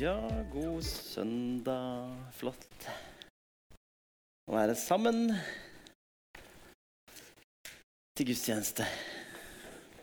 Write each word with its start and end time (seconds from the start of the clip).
Ja, 0.00 0.16
god 0.52 0.80
søndag. 0.80 2.14
Flott 2.32 2.86
å 4.48 4.54
være 4.54 4.72
sammen 4.72 5.26
til 8.16 8.30
gudstjeneste. 8.30 8.86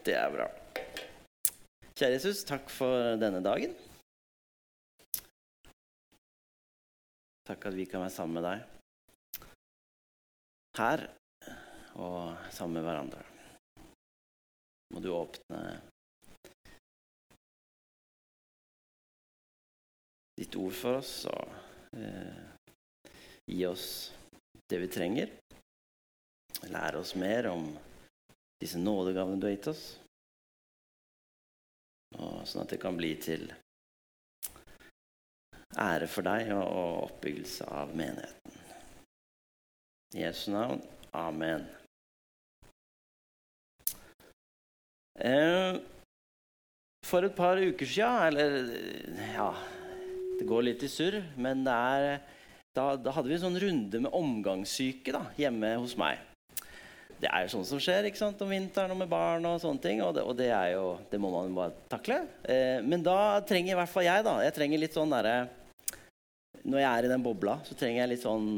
Det 0.06 0.14
er 0.14 0.30
bra. 0.36 0.46
Kjære 1.98 2.12
Jesus, 2.14 2.44
takk 2.46 2.70
for 2.70 3.18
denne 3.18 3.42
dagen. 3.42 3.74
Takk 7.50 7.66
at 7.72 7.82
vi 7.82 7.90
kan 7.90 8.06
være 8.06 8.14
sammen 8.20 8.38
med 8.38 8.46
deg 8.52 9.50
her 10.78 11.08
og 11.98 12.38
sammen 12.54 12.78
med 12.78 12.86
hverandre. 12.92 13.26
Må 14.94 15.02
du 15.02 15.10
åpne 15.18 15.66
ditt 20.38 20.56
ord 20.56 20.76
for 20.78 21.00
oss 21.02 21.14
og 21.32 21.98
eh, 21.98 22.42
gi 23.50 23.64
oss 23.66 23.88
det 24.70 24.82
vi 24.84 24.90
trenger. 24.92 25.32
Lære 26.68 27.00
oss 27.02 27.16
mer 27.16 27.50
om 27.52 27.70
disse 28.62 28.80
nådegavene 28.82 29.40
du 29.42 29.48
har 29.48 29.56
gitt 29.56 29.72
oss. 29.72 29.86
Og 32.18 32.44
sånn 32.48 32.64
at 32.64 32.74
det 32.74 32.82
kan 32.82 32.98
bli 32.98 33.14
til 33.22 33.48
ære 35.78 36.08
for 36.10 36.26
deg 36.26 36.54
og, 36.56 36.64
og 36.66 36.94
oppbyggelse 37.10 37.68
av 37.70 37.94
menigheten. 37.98 38.62
I 40.16 40.24
Jesu 40.24 40.52
navn. 40.54 40.82
Amen. 41.18 41.66
Eh, 45.18 45.80
for 47.08 47.26
et 47.26 47.36
par 47.36 47.58
uker 47.58 47.90
siden, 47.90 48.38
eller 48.38 49.26
ja 49.34 49.50
Det 50.38 50.46
går 50.46 50.68
litt 50.68 50.84
i 50.86 50.90
surr, 50.92 51.22
men 51.42 51.66
er 51.66 52.20
da, 52.78 52.92
da, 52.96 53.14
hadde 53.16 53.30
vi 53.32 53.38
en 53.40 53.46
sånn 53.48 53.60
runde 53.62 54.02
med 54.04 54.14
omgangssyke 54.14 55.14
da, 55.16 55.24
hjemme 55.40 55.74
hos 55.82 55.96
meg. 55.98 56.22
Det 57.18 57.30
er 57.32 57.48
jo 57.48 57.56
sånn 57.56 57.66
som 57.66 57.80
skjer 57.82 58.06
ikke 58.06 58.20
sant, 58.20 58.42
om 58.46 58.52
vinteren 58.54 58.94
og 58.94 59.00
med 59.00 59.10
barn. 59.10 59.46
Og 59.50 59.58
sånne 59.64 59.82
ting, 59.82 60.04
og 60.06 60.14
det, 60.14 60.22
og 60.22 60.38
det, 60.38 60.52
jo, 60.76 60.92
det 61.10 61.18
må 61.22 61.32
man 61.34 61.56
bare 61.58 61.74
takle. 61.90 62.20
Eh, 62.46 62.78
men 62.86 63.02
da 63.06 63.40
trenger 63.50 63.74
i 63.74 63.80
hvert 63.80 63.90
fall 63.90 64.06
jeg 64.06 64.26
da, 64.28 64.36
jeg 64.46 64.54
trenger 64.54 64.84
litt 64.84 64.98
sånn 64.98 65.16
derre 65.16 65.38
Når 66.68 66.84
jeg 66.84 66.90
er 66.92 67.08
i 67.08 67.12
den 67.16 67.26
bobla, 67.26 67.58
så 67.66 67.78
trenger 67.80 68.04
jeg 68.04 68.12
litt 68.14 68.26
sånn 68.28 68.50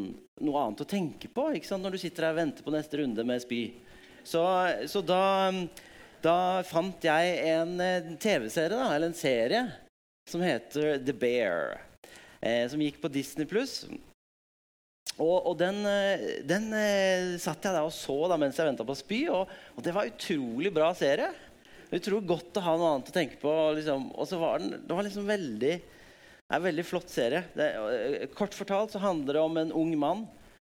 noe 0.44 0.64
annet 0.64 0.84
å 0.84 0.88
tenke 0.88 1.32
på 1.32 1.50
ikke 1.56 1.68
sant, 1.68 1.84
når 1.84 1.96
du 1.96 2.02
sitter 2.02 2.28
her 2.28 2.36
og 2.36 2.42
venter 2.42 2.66
på 2.66 2.74
neste 2.76 3.00
runde 3.00 3.24
med 3.28 3.44
spy. 3.44 3.62
Så, 4.28 4.44
så 4.92 5.02
da, 5.04 5.24
da, 6.24 6.36
fant 6.68 7.08
jeg 7.08 7.38
en 7.54 7.78
eh, 7.84 8.12
TV-serie, 8.20 8.84
eller 8.90 9.08
en 9.08 9.16
serie, 9.16 9.64
som 10.32 10.44
heter 10.46 10.98
The 11.04 11.16
Bear. 11.16 11.80
Eh, 12.40 12.64
som 12.72 12.82
gikk 12.82 13.02
på 13.02 13.12
Disney 13.12 13.48
pluss. 13.50 13.82
Og, 15.20 15.36
og, 15.36 15.54
den, 15.60 15.82
eh, 15.90 16.42
den 16.48 16.70
eh, 16.76 17.36
satt 17.42 17.66
jeg 17.66 17.76
der 17.76 17.84
og 17.84 17.94
så 17.96 18.16
da, 18.32 18.38
mens 18.40 18.60
jeg 18.60 18.70
venta 18.70 18.86
på 18.88 18.96
spy, 18.96 19.22
og, 19.34 19.52
og, 19.76 19.84
det 19.84 19.94
var 19.96 20.08
utrolig 20.08 20.72
bra 20.76 20.94
serie. 20.96 21.34
Utrolig 21.90 22.30
godt 22.30 22.60
å 22.62 22.64
ha 22.64 22.76
noe 22.78 22.92
annet 22.94 23.12
å 23.12 23.16
tenke 23.16 23.40
på. 23.42 23.54
Liksom. 23.76 24.12
Og 24.16 24.30
så 24.30 24.40
var 24.40 24.62
den 24.62 24.78
det 24.78 24.96
var 24.96 25.08
liksom 25.08 25.28
veldig, 25.28 25.74
en 26.56 26.66
veldig 26.66 26.86
flott 26.88 27.12
serie. 27.12 27.44
Det, 27.58 28.30
kort 28.38 28.56
fortalt 28.56 28.96
så 28.96 29.02
handler 29.04 29.36
det 29.36 29.44
om 29.44 29.60
en 29.60 29.76
ung 29.76 29.96
mann 30.00 30.28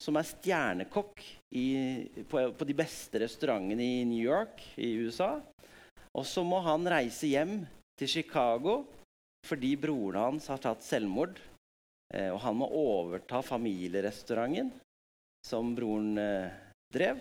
som 0.03 0.17
er 0.19 0.27
stjernekokk 0.27 1.23
i, 1.55 1.67
på, 2.27 2.41
på, 2.59 2.67
de 2.67 2.75
beste 2.75 3.21
restaurantene 3.23 3.85
i 3.85 4.03
New 4.09 4.19
York 4.19 4.65
i 4.81 4.97
USA. 5.05 5.37
Og 6.17 6.27
så 6.27 6.43
må 6.45 6.59
han 6.65 6.89
reise 6.91 7.31
hjem 7.31 7.61
til 8.01 8.11
Chicago 8.11 8.81
fordi 9.47 9.75
broren 9.81 10.21
hans 10.21 10.49
har 10.53 10.61
tatt 10.63 10.85
selvmord. 10.87 11.41
Eh, 12.13 12.31
og 12.31 12.41
han 12.45 12.59
må 12.61 12.69
overta 12.77 13.41
familierestauranten 13.45 14.71
som 15.47 15.73
broren 15.77 16.17
eh, 16.21 16.51
drev. 16.93 17.21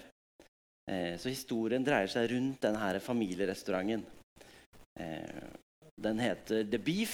Eh, 0.91 1.15
så 1.21 1.31
historien 1.31 1.85
dreier 1.85 2.11
seg 2.11 2.29
rundt 2.33 2.61
denne 2.65 2.99
familierestauranten. 3.03 4.03
Den 6.01 6.19
heter 6.19 6.65
The 6.67 6.77
Beef. 6.81 7.13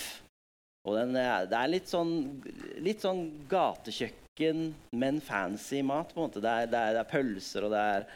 Og 0.88 0.96
er, 0.98 1.46
det 1.46 1.58
er 1.58 1.70
litt 1.70 1.90
sånn, 1.92 2.14
litt 2.82 3.04
sånn, 3.04 3.22
gatekjøkken, 3.52 4.64
men 4.98 5.20
fancy 5.22 5.84
mat. 5.86 6.14
på 6.14 6.22
en 6.22 6.26
måte. 6.26 6.42
Det 6.44 6.50
er, 6.52 6.70
det 6.72 6.80
er, 6.80 6.96
det 6.96 7.02
er 7.04 7.12
pølser, 7.12 7.68
og 7.68 7.76
det 7.76 7.84
er, 7.94 8.08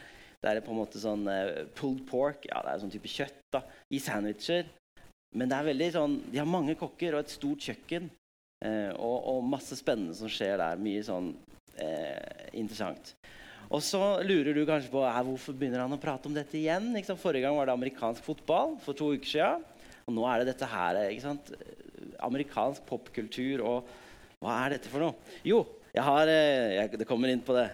det 0.42 0.50
er, 0.50 0.62
på 0.64 0.72
en 0.74 0.80
måte 0.80 1.00
sånn 1.00 1.28
pulled 1.78 2.02
pork. 2.08 2.48
Ja, 2.48 2.64
det 2.64 2.72
er 2.72 2.82
sånn 2.82 2.94
type 2.94 3.12
kjøtt 3.12 3.38
da, 3.54 3.62
i 3.92 4.00
sandwicher. 4.02 4.66
Men 5.32 5.48
det 5.48 5.58
er 5.58 5.68
veldig 5.70 5.88
sånn, 5.94 6.18
de 6.32 6.40
har 6.40 6.48
mange 6.48 6.76
kokker 6.78 7.16
og 7.16 7.24
et 7.24 7.32
stort 7.32 7.64
kjøkken. 7.64 8.10
Eh, 8.62 8.92
og, 8.94 9.16
og, 9.32 9.46
masse 9.48 9.76
spennende 9.78 10.14
som 10.16 10.30
skjer 10.30 10.58
der. 10.60 10.80
Mye 10.80 11.02
sånn 11.06 11.32
eh, 11.80 12.50
interessant. 12.52 13.14
Og 13.72 13.80
så 13.84 14.00
lurer 14.26 14.52
du 14.52 14.66
kanskje 14.68 14.92
på 14.92 15.02
eh, 15.08 15.20
hvorfor 15.26 15.56
begynner 15.56 15.84
han 15.86 15.96
å 15.96 16.00
prate 16.00 16.28
om 16.28 16.36
dette 16.36 16.58
igjen. 16.60 16.92
Forrige 17.16 17.46
gang 17.46 17.56
var 17.56 17.70
det 17.70 17.76
amerikansk 17.78 18.24
fotball 18.26 18.76
for 18.84 18.98
to 18.98 19.14
uker 19.16 19.32
siden. 19.34 19.68
Og 20.06 20.16
nå 20.16 20.26
er 20.28 20.42
det 20.42 20.52
dette 20.52 20.68
her. 20.68 21.00
Amerikansk 22.28 22.84
popkultur. 22.88 23.64
Og 23.64 23.92
hva 24.42 24.58
er 24.64 24.76
dette 24.76 24.92
for 24.92 25.06
noe? 25.06 25.34
Jo, 25.46 25.64
jeg 25.92 26.04
har 26.06 26.30
eh, 26.30 26.76
jeg, 26.78 27.00
Det 27.00 27.08
kommer 27.08 27.32
inn 27.32 27.44
på 27.44 27.56
det. 27.56 27.68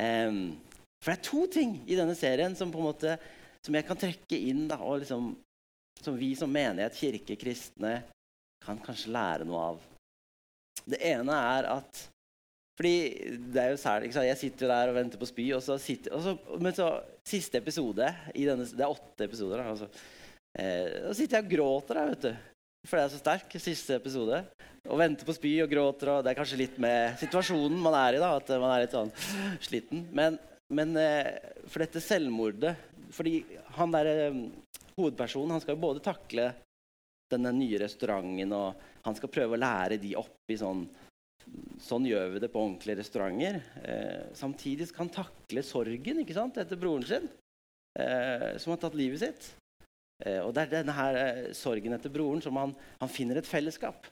Um, 0.00 0.56
for 1.02 1.10
det 1.10 1.18
er 1.18 1.26
to 1.26 1.44
ting 1.50 1.72
i 1.90 1.96
denne 1.98 2.14
serien 2.16 2.54
som, 2.56 2.70
på 2.72 2.78
en 2.78 2.86
måte, 2.86 3.16
som 3.64 3.74
jeg 3.74 3.86
kan 3.88 3.98
trekke 3.98 4.38
inn. 4.38 4.66
Da, 4.70 4.78
og 4.84 5.00
liksom, 5.02 5.32
som 6.04 6.16
vi 6.18 6.32
som 6.38 6.50
menighet, 6.52 6.96
kirke, 6.96 7.36
kristne, 7.40 8.00
kan 8.64 8.80
kanskje 8.84 9.12
lære 9.14 9.46
noe 9.48 9.66
av. 9.72 9.84
Det 10.84 11.00
ene 11.10 11.36
er 11.36 11.68
at 11.76 12.06
fordi 12.80 13.36
det 13.52 13.60
er 13.60 13.74
jo 13.74 13.76
særlig, 13.76 14.08
Jeg 14.14 14.36
sitter 14.40 14.68
der 14.68 14.88
og 14.88 14.94
venter 14.94 15.20
på 15.20 15.26
spy, 15.28 15.50
og 15.52 15.60
så 15.62 15.76
sitter, 15.76 16.14
og 16.16 16.22
så, 16.24 16.32
men 16.58 16.72
så 16.72 17.02
siste 17.28 17.58
episode 17.58 18.06
denne, 18.32 18.64
Det 18.64 18.80
er 18.80 18.88
åtte 18.88 19.24
episoder. 19.24 19.60
Altså, 19.60 19.88
eh, 20.56 21.04
da 21.04 21.12
sitter 21.12 21.36
jeg 21.36 21.44
og 21.44 21.50
gråter 21.52 21.94
der, 21.94 22.08
vet 22.08 22.22
du. 22.22 22.32
For 22.88 22.96
det 22.96 23.04
er 23.04 23.12
så 23.12 23.20
sterk. 23.20 23.52
Siste 23.60 23.98
episode. 24.00 24.40
Og 24.88 24.96
venter 24.96 25.28
på 25.28 25.36
spy 25.36 25.52
og 25.60 25.68
gråter. 25.68 26.08
og 26.08 26.24
Det 26.24 26.32
er 26.32 26.38
kanskje 26.40 26.62
litt 26.62 26.78
med 26.80 27.18
situasjonen 27.20 27.76
man 27.84 27.98
er 28.00 28.16
i. 28.16 28.22
da, 28.22 28.32
At 28.36 28.48
man 28.48 28.72
er 28.72 28.86
litt 28.86 28.96
sånn 28.96 29.12
sliten. 29.60 30.06
Men, 30.16 30.38
men 30.72 30.96
eh, 30.96 31.36
for 31.68 31.84
dette 31.84 32.00
selvmordet 32.00 32.76
Fordi 33.12 33.42
han 33.76 33.92
der 33.92 34.08
eh, 34.14 34.40
hovedpersonen 34.96 35.56
han 35.56 35.62
skal 35.62 35.76
jo 35.76 35.84
både 35.84 36.02
takle 36.04 36.50
denne 37.30 37.52
nye 37.54 37.78
restauranten, 37.82 38.54
og 38.56 39.04
han 39.06 39.16
skal 39.16 39.32
prøve 39.32 39.56
å 39.56 39.60
lære 39.60 40.00
de 40.02 40.16
opp 40.18 40.52
i 40.52 40.58
sånn 40.60 40.88
Sånn 41.80 42.04
gjør 42.04 42.34
vi 42.34 42.40
det 42.42 42.50
på 42.52 42.60
ordentlige 42.60 43.00
restauranter. 43.00 43.56
Eh, 43.80 44.26
samtidig 44.36 44.84
skal 44.86 45.06
han 45.06 45.12
takle 45.14 45.62
sorgen 45.64 46.20
ikke 46.20 46.36
sant, 46.36 46.58
etter 46.60 46.78
broren 46.78 47.06
sin, 47.08 47.24
eh, 47.98 48.58
som 48.60 48.74
har 48.74 48.78
tatt 48.82 48.94
livet 48.94 49.22
sitt. 49.22 49.48
Eh, 50.20 50.38
og 50.44 50.52
det 50.54 50.66
er 50.66 50.74
denne 50.76 50.94
her 50.94 51.16
eh, 51.16 51.40
sorgen 51.56 51.96
etter 51.96 52.12
broren 52.12 52.44
som 52.44 52.60
han, 52.60 52.76
han 53.00 53.10
finner 53.10 53.40
et 53.40 53.48
fellesskap. 53.48 54.04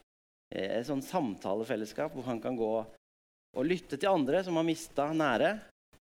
Eh, 0.49 0.79
et 0.79 0.89
sånn 0.89 1.05
samtalefellesskap 1.05 2.17
hvor 2.17 2.27
han 2.27 2.41
kan 2.43 2.57
gå 2.57 2.73
og 2.81 3.65
lytte 3.65 3.97
til 3.97 4.11
andre 4.11 4.41
som 4.45 4.57
har 4.57 4.67
mista 4.67 5.09
nære. 5.13 5.53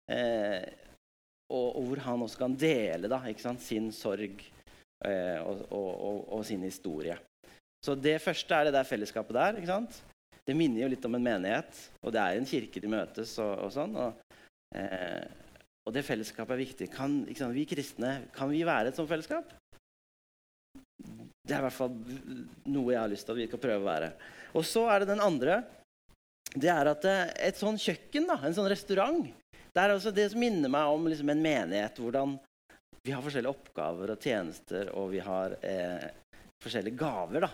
Eh, 0.09 0.65
og, 1.53 1.69
og, 1.77 1.83
hvor 1.89 2.05
han 2.05 2.25
også 2.25 2.41
kan 2.41 2.57
dele 2.61 3.09
da, 3.09 3.21
sant, 3.41 3.63
sin 3.65 3.93
sorg 3.93 4.41
og, 4.99 5.65
og, 5.71 5.91
og, 5.95 6.23
og, 6.35 6.45
sin 6.47 6.65
historie. 6.67 7.15
Så 7.85 7.95
det 7.95 8.17
første 8.23 8.55
er 8.55 8.69
det 8.69 8.75
der 8.75 8.89
fellesskapet 8.89 9.37
der. 9.37 9.59
ikke 9.61 9.71
sant? 9.71 10.01
Det 10.49 10.57
minner 10.57 10.83
jo 10.83 10.91
litt 10.91 11.05
om 11.05 11.15
en 11.19 11.25
menighet, 11.25 11.83
og 12.03 12.15
det 12.15 12.23
er 12.23 12.39
en 12.39 12.49
kirke 12.49 12.81
de 12.81 12.91
møtes 12.91 13.35
og, 13.45 13.69
sånn. 13.75 13.95
Eh, 14.75 15.25
og, 15.85 15.93
det 15.95 16.07
fellesskapet 16.07 16.55
er 16.55 16.63
viktig. 16.63 16.89
Kan 16.95 17.21
sant, 17.37 17.55
vi 17.55 17.67
kristne 17.69 18.15
kan 18.35 18.51
vi 18.51 18.65
være 18.67 18.91
et 18.91 18.99
sånt 18.99 19.11
fellesskap? 19.11 19.53
Det 20.99 21.55
er 21.55 21.61
i 21.61 21.67
hvert 21.67 21.77
fall 21.77 21.93
noe 22.69 22.95
jeg 22.95 23.01
har 23.01 23.13
lyst 23.13 23.29
til 23.29 23.37
at 23.37 23.43
vi 23.43 23.49
skal 23.51 23.63
prøve 23.63 23.85
å 23.85 23.91
være. 23.91 24.11
Og 24.57 24.65
så 24.67 24.87
er 24.89 25.05
det 25.05 25.13
den 25.13 25.25
andre. 25.25 25.61
Det 26.57 26.73
er 26.73 26.91
at 26.95 27.05
eh, 27.05 27.29
et 27.51 27.61
sånn 27.61 27.77
kjøkken, 27.79 28.27
da, 28.33 28.41
en 28.41 28.57
sånn 28.57 28.73
restaurant, 28.73 29.29
det 29.69 29.85
er 29.85 29.93
altså 29.95 30.11
det 30.17 30.31
som 30.33 30.41
minner 30.41 30.73
meg 30.73 30.91
om 30.91 31.05
liksom 31.13 31.29
en 31.29 31.45
menighet. 31.45 32.01
Hvordan 32.01 32.39
vi 33.09 33.15
har 33.17 33.25
forskjellige 33.25 33.55
oppgaver 33.57 34.11
og 34.13 34.21
tjenester, 34.21 34.91
og 34.93 35.07
vi 35.15 35.21
har 35.25 35.55
eh, 35.65 36.11
forskjellige 36.61 37.01
gaver. 37.01 37.47
da. 37.47 37.49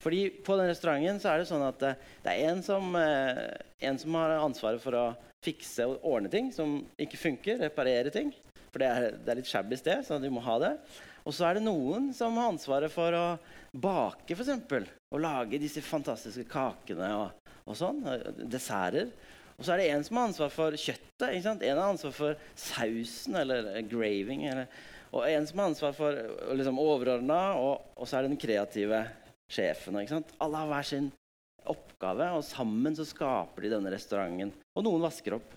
Fordi 0.00 0.22
På 0.46 0.56
den 0.56 0.70
restauranten 0.70 1.20
så 1.20 1.34
er 1.34 1.42
det 1.42 1.48
sånn 1.50 1.64
at 1.66 1.84
eh, 1.84 1.98
det 2.24 2.32
er 2.32 2.48
en 2.48 2.62
som, 2.64 2.88
eh, 2.96 3.42
en 3.84 4.00
som, 4.00 4.16
har 4.16 4.38
ansvaret 4.38 4.80
for 4.80 4.96
å 4.96 5.04
fikse 5.44 5.84
og 5.90 6.06
ordne 6.08 6.32
ting 6.32 6.48
som 6.56 6.78
ikke 6.96 7.20
funker. 7.20 7.60
Reparere 7.60 8.14
ting. 8.14 8.32
For 8.70 8.80
det 8.80 8.88
er, 8.88 9.18
det 9.18 9.34
er 9.34 9.40
litt 9.42 9.50
shabby 9.50 9.76
sted, 9.76 10.06
så 10.08 10.16
de 10.22 10.32
må 10.32 10.40
ha 10.46 10.56
det. 10.62 10.72
Og 11.28 11.36
så 11.36 11.50
er 11.50 11.58
det 11.58 11.66
noen 11.66 12.08
som 12.16 12.40
har 12.40 12.54
ansvaret 12.54 12.92
for 12.92 13.12
å 13.12 13.26
bake, 13.76 14.32
f.eks. 14.32 14.88
Og 15.12 15.20
lage 15.20 15.60
disse 15.60 15.84
fantastiske 15.84 16.48
kakene 16.48 17.12
og, 17.20 17.52
og 17.68 17.76
sånn. 17.76 18.00
Desserter. 18.48 19.12
Og 19.54 19.62
så 19.62 19.74
er 19.74 19.80
det 19.80 19.90
en 19.92 20.02
som 20.06 20.18
har 20.18 20.32
ansvar 20.32 20.50
for 20.50 20.74
kjøttet. 20.74 21.28
En 21.28 21.78
har 21.78 21.86
ansvar 21.86 22.14
for 22.14 22.44
sausen 22.58 23.38
eller 23.38 23.76
graving. 23.86 24.48
Eller, 24.50 24.66
og 25.14 25.26
en 25.28 25.46
som 25.46 25.60
har 25.60 25.70
ansvar 25.70 25.92
for 25.94 26.16
liksom, 26.58 26.80
overordna, 26.82 27.40
og, 27.54 27.84
og, 27.94 28.06
så 28.08 28.18
er 28.18 28.24
det 28.24 28.32
den 28.32 28.40
kreative 28.40 29.04
sjefen. 29.52 30.00
Ikke 30.00 30.16
sant? 30.16 30.34
Alle 30.42 30.62
har 30.62 30.72
hver 30.72 30.88
sin 30.88 31.10
oppgave, 31.70 32.26
og 32.34 32.42
sammen 32.46 32.96
så 32.98 33.06
skaper 33.06 33.64
de 33.64 33.72
denne 33.76 33.92
restauranten. 33.94 34.50
Og 34.74 34.86
noen 34.86 35.04
vasker 35.06 35.38
opp. 35.38 35.54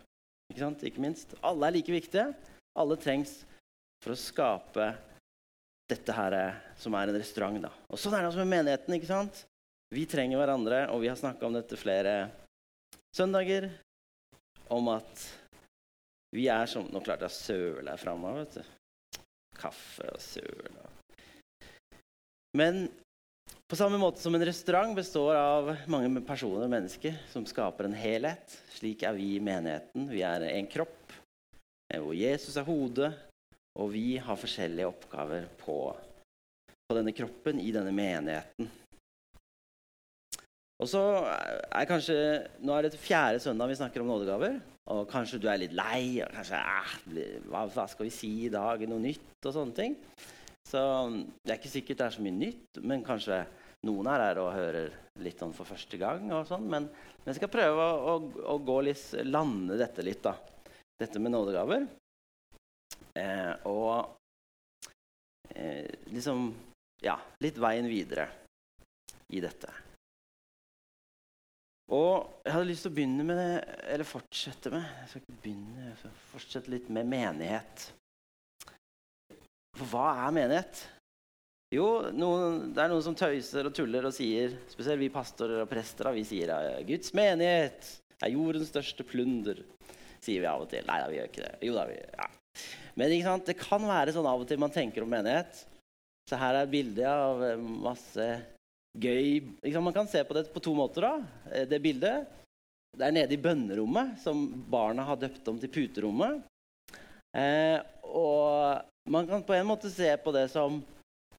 Ikke 0.52 0.62
sant? 0.62 0.86
Ikke 0.86 1.04
minst. 1.04 1.34
Alle 1.42 1.68
er 1.68 1.78
like 1.80 1.96
viktige. 1.96 2.30
Alle 2.78 3.00
trengs 3.02 3.40
for 4.04 4.14
å 4.14 4.20
skape 4.20 4.92
dette 5.90 6.14
her 6.14 6.38
som 6.78 6.96
er 7.00 7.10
en 7.10 7.18
restaurant. 7.18 7.60
da. 7.64 7.74
Og 7.90 8.00
Sånn 8.00 8.14
er 8.14 8.24
det 8.24 8.30
også 8.32 8.46
med 8.46 8.54
menigheten. 8.60 8.94
ikke 8.94 9.10
sant? 9.10 9.44
Vi 9.90 10.06
trenger 10.06 10.38
hverandre, 10.38 10.86
og 10.92 11.02
vi 11.02 11.10
har 11.10 11.18
snakka 11.18 11.48
om 11.48 11.56
dette 11.56 11.80
flere 11.80 12.30
søndager. 13.16 13.72
Om 14.70 14.94
at 15.00 15.28
vi 16.36 16.50
er 16.52 16.68
som 16.68 16.90
Nå 16.92 17.00
klarte 17.00 17.26
jeg 17.26 17.32
å 17.32 17.40
søle 17.40 17.94
her 17.94 18.02
framme. 18.02 18.36
vet 18.44 18.60
du. 18.60 18.77
Kaffe 19.60 20.08
og 20.14 20.22
søl. 20.22 20.80
Men 22.58 22.88
på 23.68 23.76
samme 23.76 24.00
måte 24.00 24.22
som 24.24 24.36
en 24.36 24.46
restaurant 24.48 24.96
består 24.96 25.36
av 25.36 25.74
mange 25.92 26.22
personer 26.26 26.66
og 26.66 26.72
mennesker 26.72 27.18
som 27.32 27.46
skaper 27.48 27.90
en 27.90 27.98
helhet, 27.98 28.58
slik 28.78 29.04
er 29.04 29.18
vi 29.18 29.34
i 29.36 29.44
menigheten. 29.44 30.08
Vi 30.10 30.24
er 30.26 30.48
en 30.54 30.70
kropp 30.72 31.16
hvor 31.88 32.16
Jesus 32.16 32.58
er 32.60 32.68
hodet, 32.68 33.14
og 33.80 33.92
vi 33.94 34.18
har 34.20 34.40
forskjellige 34.40 34.90
oppgaver 34.90 35.46
på, 35.62 35.78
på 36.68 36.98
denne 36.98 37.14
kroppen 37.16 37.62
i 37.64 37.72
denne 37.76 37.94
menigheten. 37.96 38.68
Og 40.78 40.90
så 40.92 41.02
er 41.26 41.90
kanskje, 41.90 42.18
Nå 42.62 42.76
er 42.76 42.88
det 42.88 43.00
fjerde 43.02 43.40
søndag 43.42 43.72
vi 43.72 43.80
snakker 43.80 44.04
om 44.04 44.12
nådegaver. 44.12 44.60
Og 44.94 45.08
kanskje 45.12 45.40
du 45.44 45.48
er 45.52 45.60
litt 45.60 45.76
lei. 45.76 46.22
og 46.24 46.32
kanskje, 46.32 46.58
eh, 46.58 47.40
hva, 47.48 47.66
hva, 47.68 47.88
skal 47.88 48.08
vi 48.08 48.14
si 48.14 48.32
i 48.46 48.50
dag? 48.50 48.82
Noe 48.88 49.00
nytt? 49.04 49.46
og 49.46 49.54
sånne 49.54 49.76
ting. 49.76 49.96
Så 50.68 50.80
Det 51.44 51.54
er 51.54 51.60
ikke 51.60 51.72
sikkert 51.72 51.98
det 51.98 52.06
er 52.06 52.16
så 52.16 52.22
mye 52.22 52.36
nytt, 52.36 52.84
men 52.84 53.04
kanskje 53.04 53.46
noen 53.86 54.08
her 54.08 54.20
er 54.20 54.40
og 54.42 54.54
hører 54.54 54.92
litt 55.24 55.40
sånn 55.40 55.54
for 55.54 55.66
første 55.66 55.98
gang. 55.98 56.32
og 56.32 56.48
sånn, 56.48 56.68
Men 56.68 56.90
vi 57.26 57.34
skal 57.34 57.50
prøve 57.50 57.80
å, 57.80 58.18
å, 58.20 58.58
å 58.58 58.82
litt, 58.82 59.14
lande 59.24 59.78
dette 59.78 60.04
litt. 60.04 60.24
da. 60.24 60.36
Dette 61.00 61.20
med 61.20 61.32
nådegaver. 61.32 61.88
Eh, 63.18 63.54
og 63.66 64.18
eh, 65.56 65.88
liksom 66.12 66.54
Ja, 67.04 67.14
litt 67.44 67.58
veien 67.62 67.86
videre 67.86 68.28
i 69.30 69.40
dette. 69.40 69.87
Og 71.94 72.44
jeg 72.44 72.52
hadde 72.52 72.68
lyst 72.68 72.84
til 72.84 72.92
å 72.92 72.96
begynne 72.98 73.24
med 73.24 73.38
det, 73.40 73.52
eller 73.94 74.08
fortsette 74.08 74.72
med 74.74 74.84
Jeg 74.84 75.08
skal 75.12 75.22
ikke 75.22 75.38
begynne, 75.46 75.86
jeg 75.86 76.00
skal 76.02 76.18
fortsette 76.34 76.74
litt 76.74 76.90
med 76.92 77.08
menighet. 77.08 77.86
For 79.78 79.88
hva 79.94 80.10
er 80.26 80.36
menighet? 80.36 80.82
Jo, 81.72 81.88
noen, 82.16 82.74
det 82.76 82.84
er 82.84 82.92
noen 82.92 83.04
som 83.04 83.16
tøyser 83.18 83.68
og 83.68 83.74
tuller 83.76 84.06
og 84.08 84.14
sier 84.16 84.54
Spesielt 84.72 85.02
vi 85.02 85.10
pastorer 85.12 85.66
og 85.66 85.68
prester 85.68 86.08
vi 86.16 86.24
sier 86.28 86.54
at 86.56 86.86
Guds 86.88 87.12
menighet 87.18 87.90
er 88.24 88.34
jordens 88.34 88.72
største 88.72 89.06
plunder. 89.08 89.60
Sier 90.24 90.42
vi 90.42 90.50
av 90.50 90.64
og 90.64 90.70
til. 90.72 90.84
Nei 90.88 91.00
da, 91.04 91.10
vi 91.12 91.20
gjør 91.20 91.28
ikke 91.30 91.44
det. 91.44 91.56
Jo 91.68 91.76
da, 91.76 91.88
vi, 91.88 91.98
ja. 92.02 92.30
Men 92.98 93.14
det 93.46 93.58
kan 93.60 93.84
være 93.86 94.16
sånn 94.16 94.28
av 94.28 94.42
og 94.42 94.48
til 94.50 94.60
man 94.60 94.74
tenker 94.74 95.06
om 95.06 95.12
menighet. 95.12 95.60
Så 96.28 96.40
her 96.40 96.56
er 96.56 96.66
et 96.66 96.72
bilde 96.74 97.08
av 97.08 97.44
masse 97.62 98.26
gøy 98.96 99.42
liksom, 99.64 99.84
Man 99.84 99.96
kan 99.96 100.08
se 100.08 100.24
på 100.24 100.34
det 100.38 100.48
på 100.54 100.64
to 100.64 100.74
måter. 100.78 101.02
da. 101.02 101.14
Eh, 101.52 101.68
det 101.68 101.82
bildet 101.82 102.28
det 102.98 103.06
er 103.06 103.14
nede 103.14 103.36
i 103.36 103.42
bønnerommet, 103.42 104.16
som 104.24 104.48
barna 104.72 105.04
har 105.06 105.20
døpt 105.22 105.48
om 105.52 105.60
til 105.62 105.70
puterommet. 105.70 106.42
Eh, 107.38 107.78
og 108.10 108.82
man 109.12 109.28
kan 109.28 109.44
på 109.46 109.54
en 109.54 109.68
måte 109.70 109.92
se 109.94 110.10
på 110.24 110.34
det 110.34 110.48
som 110.50 110.80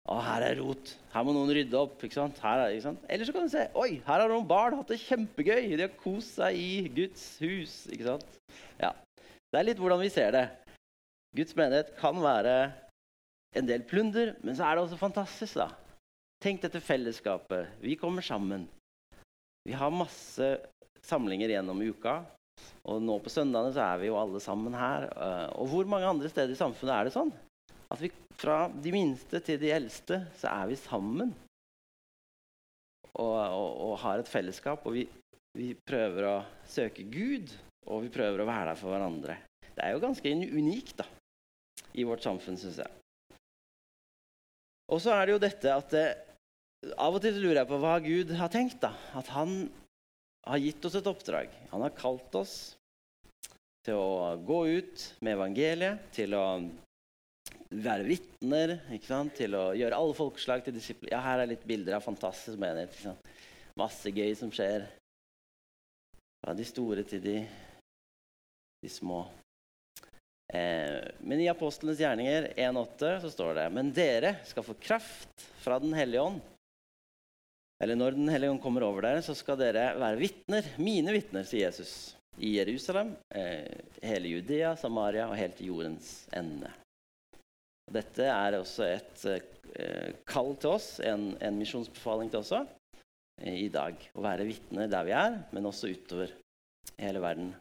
å, 0.09 0.19
her 0.23 0.45
er 0.47 0.61
rot. 0.61 0.93
Her 1.13 1.27
må 1.27 1.35
noen 1.35 1.51
rydde 1.53 1.81
opp. 1.81 1.99
ikke 2.05 2.17
sant? 2.21 2.39
Her, 2.45 2.69
ikke 2.71 2.87
sant? 2.87 3.03
Eller 3.11 3.27
så 3.27 3.35
kan 3.35 3.49
du 3.49 3.53
se 3.53 3.67
oi, 3.75 3.99
her 4.07 4.23
har 4.23 4.31
noen 4.31 4.47
barn 4.49 4.79
hatt 4.79 4.93
det 4.93 5.01
kjempegøy. 5.03 5.75
De 5.75 5.85
har 5.85 5.99
kost 5.99 6.39
seg 6.39 6.57
i 6.57 6.71
Guds 6.95 7.27
hus. 7.43 7.81
ikke 7.91 8.07
sant? 8.13 8.39
Ja. 8.79 8.95
Det 9.49 9.59
er 9.59 9.69
litt 9.71 9.83
hvordan 9.83 10.01
vi 10.05 10.13
ser 10.13 10.33
det. 10.37 10.47
Guds 11.37 11.57
menighet 11.59 11.93
kan 11.99 12.17
være 12.23 12.55
en 13.59 13.69
del 13.69 13.83
plunder, 13.89 14.35
men 14.45 14.57
så 14.57 14.69
er 14.69 14.77
det 14.77 14.87
også 14.87 15.01
fantastisk. 15.01 15.59
da. 15.59 15.73
Tenk 16.43 16.63
dette 16.63 16.81
fellesskapet. 16.81 17.81
Vi 17.83 17.97
kommer 17.99 18.23
sammen. 18.23 18.69
Vi 19.65 19.75
har 19.75 19.91
masse 19.91 20.59
samlinger 21.03 21.51
gjennom 21.51 21.83
uka. 21.83 22.21
Og 22.91 23.03
nå 23.03 23.19
på 23.23 23.31
søndagene 23.31 23.75
så 23.75 23.83
er 23.85 24.01
vi 24.01 24.09
jo 24.09 24.19
alle 24.19 24.41
sammen 24.43 24.75
her. 24.79 25.09
Eh, 25.11 25.49
og 25.59 25.71
hvor 25.73 25.91
mange 25.91 26.09
andre 26.09 26.31
steder 26.31 26.55
i 26.55 26.59
samfunnet 26.59 26.95
er 26.95 27.09
det 27.09 27.15
sånn? 27.15 27.35
At 27.91 28.01
vi 28.03 28.13
fra 28.39 28.69
de 28.71 28.95
minste 28.95 29.43
til 29.45 29.59
de 29.61 29.75
eldste 29.75 30.23
så 30.39 30.53
er 30.53 30.71
vi 30.71 30.79
sammen. 30.79 31.35
Og, 33.19 33.35
og, 33.35 33.71
og 33.89 33.95
har 34.05 34.23
et 34.23 34.31
fellesskap. 34.31 34.87
Og 34.87 34.95
vi, 34.95 35.07
vi 35.59 35.73
prøver 35.75 36.31
å 36.31 36.39
søke 36.71 37.07
Gud, 37.11 37.51
og 37.91 38.07
vi 38.07 38.15
prøver 38.15 38.45
å 38.45 38.49
være 38.49 38.73
der 38.73 38.81
for 38.81 38.95
hverandre. 38.95 39.41
Det 39.69 39.85
er 39.85 39.95
jo 39.95 40.03
ganske 40.07 40.35
unikt, 40.55 41.01
da 41.03 41.07
i 41.99 42.05
vårt 42.07 42.23
samfunn, 42.23 42.59
syns 42.59 42.81
jeg. 42.83 42.91
Og 44.89 45.01
så 45.03 45.13
er 45.15 45.27
det 45.27 45.35
jo 45.35 45.43
dette 45.43 45.75
at 45.75 45.95
eh, 45.99 46.28
Av 46.87 47.17
og 47.17 47.23
til 47.23 47.41
lurer 47.43 47.63
jeg 47.63 47.71
på 47.71 47.79
hva 47.83 47.95
Gud 48.03 48.35
har 48.39 48.51
tenkt. 48.53 48.81
da. 48.83 48.93
At 49.19 49.31
han 49.35 49.67
har 50.47 50.61
gitt 50.63 50.85
oss 50.87 50.99
et 50.99 51.09
oppdrag. 51.11 51.55
Han 51.73 51.83
har 51.83 51.97
kalt 51.97 52.35
oss 52.39 52.55
til 53.85 53.99
å 53.99 54.37
gå 54.45 54.61
ut 54.79 55.07
med 55.25 55.35
evangeliet, 55.35 56.11
til 56.15 56.37
å 56.37 56.45
være 57.69 58.07
vitner, 58.07 58.77
til 59.37 59.57
å 59.59 59.65
gjøre 59.77 59.97
alle 59.97 60.17
folkeslag 60.17 60.65
til 60.65 60.77
disipler. 60.77 61.13
Ja, 61.13 61.23
her 61.25 61.43
er 61.43 61.51
litt 61.51 61.67
bilder 61.69 61.99
av 61.99 62.07
fantastisk 62.07 62.61
menighet. 62.61 63.19
Masse 63.79 64.13
gøy 64.13 64.33
som 64.39 64.53
skjer. 64.55 64.87
Fra 66.39 66.55
de 66.55 66.65
store 66.69 67.03
til 67.09 67.23
de, 67.25 67.39
de 68.85 68.93
små. 68.93 69.25
Eh, 70.55 71.03
men 71.27 71.43
i 71.43 71.51
Apostlenes 71.51 71.99
gjerninger 72.01 72.53
1,8 72.55 73.11
så 73.21 73.31
står 73.35 73.59
det 73.59 73.65
Men 73.75 73.91
dere 73.93 74.31
skal 74.49 74.65
få 74.65 74.79
kraft 74.81 75.43
fra 75.61 75.77
Den 75.83 75.93
hellige 75.99 76.23
ånd. 76.25 76.39
Eller 77.79 77.99
når 77.99 78.17
Den 78.17 78.29
hellige 78.33 78.51
ånd 78.51 78.63
kommer 78.63 78.83
over 78.87 79.07
dere, 79.07 79.23
så 79.23 79.37
skal 79.39 79.59
dere 79.61 79.93
være 80.01 80.19
vitner, 80.19 80.67
mine 80.83 81.15
vitner, 81.15 81.47
sier 81.47 81.69
Jesus, 81.69 81.93
i 82.39 82.57
Jerusalem, 82.57 83.15
eh, 83.35 83.71
hele 84.03 84.35
Judea, 84.35 84.75
Samaria 84.79 85.29
og 85.29 85.39
helt 85.39 85.61
jordens 85.63 86.27
ende. 86.35 86.71
Dette 87.89 88.27
er 88.29 88.59
også 88.59 88.85
et 88.85 89.25
eh, 89.31 90.11
kall 90.29 90.53
til 90.61 90.75
oss, 90.75 90.91
en, 91.01 91.31
en 91.41 91.59
misjonsbefaling 91.59 92.31
til 92.33 92.43
oss 92.43 92.53
eh, 92.59 93.57
i 93.65 93.71
dag. 93.73 93.97
Å 94.15 94.27
være 94.27 94.47
vitner 94.49 94.91
der 94.91 95.07
vi 95.07 95.15
er, 95.17 95.41
men 95.55 95.71
også 95.71 95.91
utover 95.95 96.35
hele 96.99 97.23
verden. 97.23 97.55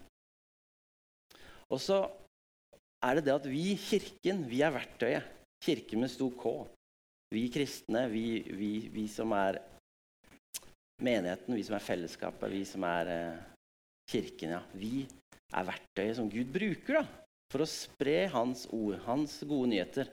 Og 1.69 1.81
så 1.83 2.01
er 3.05 3.17
det 3.17 3.27
det 3.27 3.35
at 3.37 3.47
vi, 3.49 3.75
Kirken, 3.79 4.45
vi 4.49 4.63
er 4.65 4.73
verktøyet. 4.75 5.33
Kirken 5.63 6.03
med 6.03 6.11
stor 6.13 6.33
K. 6.37 6.53
Vi 7.33 7.47
kristne, 7.51 8.05
vi, 8.11 8.43
vi, 8.55 8.71
vi, 8.93 9.07
som 9.11 9.33
er 9.35 9.59
menigheten, 11.03 11.55
vi 11.55 11.63
som 11.65 11.77
er 11.77 11.85
fellesskapet, 11.85 12.51
vi 12.51 12.63
som 12.67 12.85
er 12.87 13.11
eh, 13.13 13.45
Kirken, 14.07 14.55
ja. 14.55 14.61
Vi 14.77 15.05
er 15.53 15.67
verktøyet 15.67 16.17
som 16.17 16.29
Gud 16.31 16.51
bruker 16.53 17.01
da, 17.01 17.03
for 17.51 17.63
å 17.63 17.69
spre 17.69 18.21
Hans 18.31 18.65
ord, 18.75 18.97
Hans 19.05 19.39
gode 19.47 19.71
nyheter. 19.73 20.11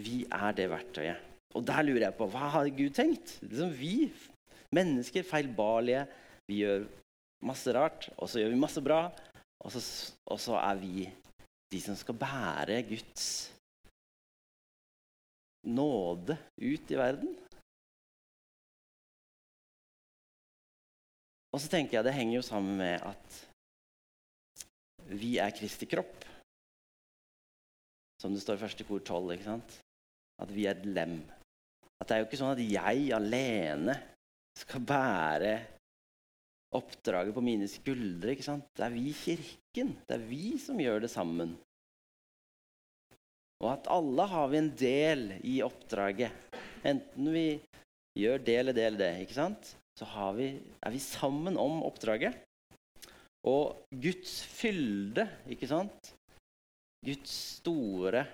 Vi 0.00 0.24
er 0.26 0.56
det 0.56 0.70
verktøyet. 0.72 1.26
Og 1.54 1.64
der 1.66 1.82
lurer 1.82 2.06
jeg 2.08 2.18
på 2.18 2.28
hva 2.30 2.50
har 2.54 2.70
Gud 2.74 2.94
tenkt? 2.94 3.36
Liksom 3.42 3.72
vi, 3.74 3.94
mennesker, 4.74 5.26
feilbarlige, 5.26 6.04
vi 6.50 6.60
gjør 6.62 6.86
masse 7.46 7.74
rart, 7.74 8.10
og 8.18 8.30
så 8.30 8.42
gjør 8.42 8.52
vi 8.52 8.60
masse 8.62 8.82
bra, 8.84 9.04
og 9.60 9.74
så, 9.74 9.82
og 10.30 10.38
så 10.40 10.58
er 10.60 10.78
vi 10.80 11.08
de 11.70 11.80
som 11.82 11.96
skal 11.98 12.16
bære 12.18 12.80
Guds 12.88 13.24
nåde 15.66 16.38
ut 16.58 16.92
i 16.94 16.98
verden. 16.98 17.34
Og 21.50 21.62
så 21.62 21.70
tenker 21.70 21.98
jeg 21.98 22.06
det 22.06 22.14
henger 22.14 22.38
jo 22.38 22.46
sammen 22.46 22.78
med 22.78 23.02
at 23.02 23.40
vi 25.10 25.36
er 25.42 25.54
Kristi 25.54 25.88
kropp. 25.90 26.26
Som 28.20 28.36
det 28.36 28.42
står 28.44 28.58
i 28.58 28.62
første 28.62 28.86
kor 28.86 29.00
12. 29.02 29.32
ikke 29.34 29.48
sant? 29.48 29.78
At 30.40 30.52
vi 30.54 30.66
er 30.68 30.76
et 30.76 30.86
lem. 30.86 31.18
At 32.00 32.08
det 32.08 32.16
er 32.16 32.22
jo 32.22 32.28
ikke 32.28 32.40
sånn 32.40 32.54
at 32.54 32.62
jeg 32.62 33.10
alene 33.16 33.96
skal 34.60 34.84
bære 34.84 35.54
oppdraget 36.76 37.34
på 37.34 37.42
mine 37.42 37.66
skuldre. 37.68 38.34
ikke 38.34 38.46
sant? 38.46 38.68
Det 38.76 38.86
er 38.86 38.94
vi 38.94 39.10
kirken. 39.16 39.96
Det 40.06 40.16
er 40.16 40.28
vi 40.28 40.54
som 40.62 40.78
gjør 40.80 41.02
det 41.04 41.10
sammen. 41.12 41.56
Og 43.60 43.72
at 43.74 43.90
alle 43.92 44.28
har 44.30 44.46
vi 44.52 44.60
en 44.60 44.70
del 44.78 45.26
i 45.44 45.58
oppdraget. 45.64 46.56
Enten 46.86 47.32
vi 47.34 47.46
gjør 48.16 48.40
det 48.46 48.56
eller 48.60 48.76
det 48.76 48.86
eller 48.86 49.02
det, 49.02 49.10
ikke 49.26 49.36
sant? 49.36 49.74
Så 50.00 50.30
vi, 50.32 50.54
er 50.80 50.94
vi 50.94 51.00
sammen 51.02 51.58
om 51.60 51.82
oppdraget. 51.84 52.38
Og 53.48 53.84
Guds 53.92 54.40
fylde, 54.48 55.26
ikke 55.52 55.68
sant? 55.68 56.12
Guds 57.04 57.32
store 57.60 58.24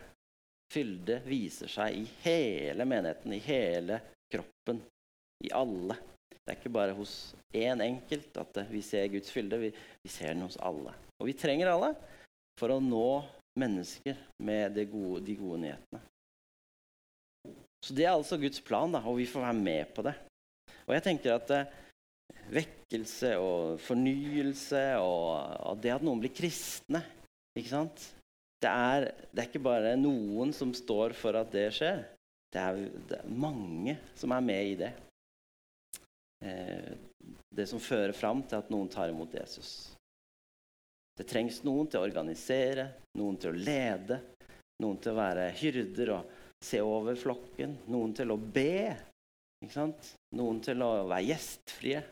fylde 0.72 1.20
viser 1.26 1.70
seg 1.70 1.98
i 2.00 2.04
hele 2.24 2.86
menigheten, 2.86 3.34
i 3.34 3.42
hele 3.42 4.00
kroppen. 4.32 4.82
i 5.44 5.50
alle. 5.52 5.94
Det 6.32 6.48
er 6.48 6.56
ikke 6.56 6.72
bare 6.72 6.94
hos 6.96 7.34
én 7.52 7.82
enkelt 7.84 8.38
at 8.40 8.60
vi 8.70 8.80
ser 8.82 9.10
Guds 9.12 9.30
fylde. 9.34 9.58
Vi, 9.60 9.68
vi, 9.74 10.10
ser 10.10 10.32
den 10.32 10.46
hos 10.46 10.56
alle. 10.56 10.94
Og 11.20 11.28
vi 11.28 11.34
trenger 11.36 11.68
alle 11.74 11.90
for 12.56 12.72
å 12.72 12.80
nå 12.80 13.22
mennesker 13.60 14.16
med 14.42 14.78
gode, 14.90 15.20
de 15.26 15.36
gode 15.36 15.60
nyhetene. 15.66 16.00
Så 17.84 17.94
det 17.94 18.06
er 18.06 18.14
altså 18.14 18.38
Guds 18.40 18.62
plan, 18.64 18.94
da, 18.94 19.02
og 19.04 19.18
vi 19.20 19.28
får 19.28 19.44
være 19.44 19.60
med 19.60 19.92
på 19.94 20.06
det. 20.06 20.14
Og 20.86 20.94
jeg 20.94 21.04
tenker 21.06 21.34
at 21.34 21.52
eh, 21.54 21.72
vekkelse 22.54 23.32
og 23.42 23.80
fornyelse 23.82 24.84
og, 25.02 25.80
det 25.82 25.96
at 25.96 26.04
noen 26.06 26.22
blir 26.22 26.34
kristne 26.34 27.02
ikke 27.56 27.72
sant? 27.72 28.04
Det 28.62 28.70
er, 28.70 29.08
det 29.32 29.42
er 29.42 29.48
ikke 29.50 29.64
bare 29.66 29.96
noen 29.98 30.52
som 30.56 30.72
står 30.76 31.14
for 31.16 31.36
at 31.38 31.50
det 31.52 31.68
skjer. 31.76 32.04
Det 32.52 32.62
er, 32.62 32.78
det 33.08 33.18
er 33.18 33.34
mange 33.42 33.96
som 34.16 34.32
er 34.32 34.44
med 34.44 34.70
i 34.70 34.78
det. 34.80 34.92
Eh, 36.44 36.94
det 37.56 37.66
som 37.68 37.82
fører 37.82 38.14
fram 38.16 38.42
til 38.46 38.60
at 38.60 38.72
noen 38.72 38.88
tar 38.92 39.12
imot 39.12 39.34
Jesus. 39.36 39.92
Det 41.16 41.24
trengs 41.28 41.62
noen 41.64 41.88
til 41.88 42.00
å 42.00 42.06
organisere, 42.06 42.90
noen 43.16 43.38
til 43.40 43.54
å 43.54 43.60
lede, 43.66 44.20
noen 44.84 44.98
til 45.00 45.14
å 45.14 45.20
være 45.20 45.46
hyrder 45.56 46.12
og 46.18 46.34
se 46.64 46.80
over 46.84 47.16
flokken, 47.16 47.78
noen 47.92 48.12
til 48.16 48.34
å 48.34 48.36
be, 48.36 48.92
noen 49.64 50.60
til 50.64 50.84
å 50.84 50.90
være 51.08 51.24
gjestfrie. 51.30 52.02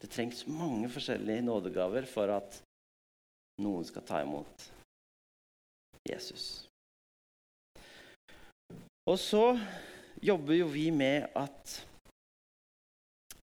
Det 0.00 0.10
trengs 0.12 0.44
mange 0.50 0.90
forskjellige 0.92 1.46
nådegaver 1.46 2.06
for 2.10 2.32
at 2.34 2.60
noen 3.62 3.86
skal 3.86 4.04
ta 4.04 4.20
imot 4.24 4.68
Jesus. 6.04 6.66
Og 9.08 9.18
så 9.20 9.54
jobber 10.24 10.58
jo 10.58 10.68
vi 10.72 10.88
med 10.92 11.28
at 11.36 11.80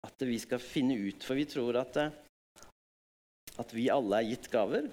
at 0.05 0.27
vi 0.27 0.37
skal 0.39 0.61
finne 0.63 0.97
ut. 0.99 1.23
For 1.23 1.37
vi 1.39 1.47
tror 1.49 1.79
at, 1.81 1.97
at 3.59 3.75
vi 3.75 3.89
alle 3.91 4.21
er 4.21 4.31
gitt 4.31 4.49
gaver. 4.51 4.89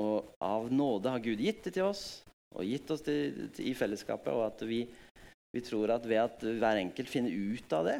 Og 0.00 0.32
av 0.42 0.70
nåde 0.72 1.12
har 1.12 1.24
Gud 1.24 1.40
gitt 1.42 1.64
det 1.66 1.76
til 1.76 1.88
oss 1.90 2.22
og 2.52 2.68
gitt 2.68 2.90
oss 2.92 3.04
det 3.06 3.16
i 3.64 3.72
fellesskapet. 3.76 4.32
Og 4.32 4.44
at 4.46 4.64
vi, 4.68 4.82
vi, 5.52 5.62
tror 5.64 5.94
at 5.94 6.08
ved 6.08 6.20
at 6.22 6.42
hver 6.42 6.80
enkelt 6.80 7.10
finner 7.10 7.32
ut 7.32 7.76
av 7.76 7.88
det, 7.88 7.98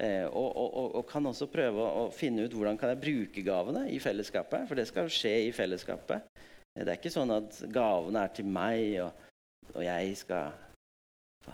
eh, 0.00 0.26
og, 0.26 0.48
og, 0.50 0.88
og, 1.00 1.04
kan 1.10 1.26
også 1.30 1.50
prøve 1.52 1.84
å 1.84 2.08
finne 2.14 2.46
ut 2.46 2.56
hvordan 2.56 2.80
kan 2.80 2.94
jeg 2.94 3.02
bruke 3.04 3.46
gavene 3.46 3.86
i 3.92 4.00
fellesskapet, 4.02 4.68
for 4.68 4.80
det 4.80 4.88
skal 4.90 5.12
skje 5.12 5.34
i 5.48 5.54
fellesskapet. 5.54 6.26
Det 6.74 6.88
er 6.88 6.98
ikke 6.98 7.12
sånn 7.14 7.30
at 7.30 7.60
gavene 7.70 8.24
er 8.24 8.32
til 8.34 8.48
meg, 8.50 8.96
og, 9.04 9.28
og 9.76 9.82
jeg 9.84 10.16
skal 10.18 10.54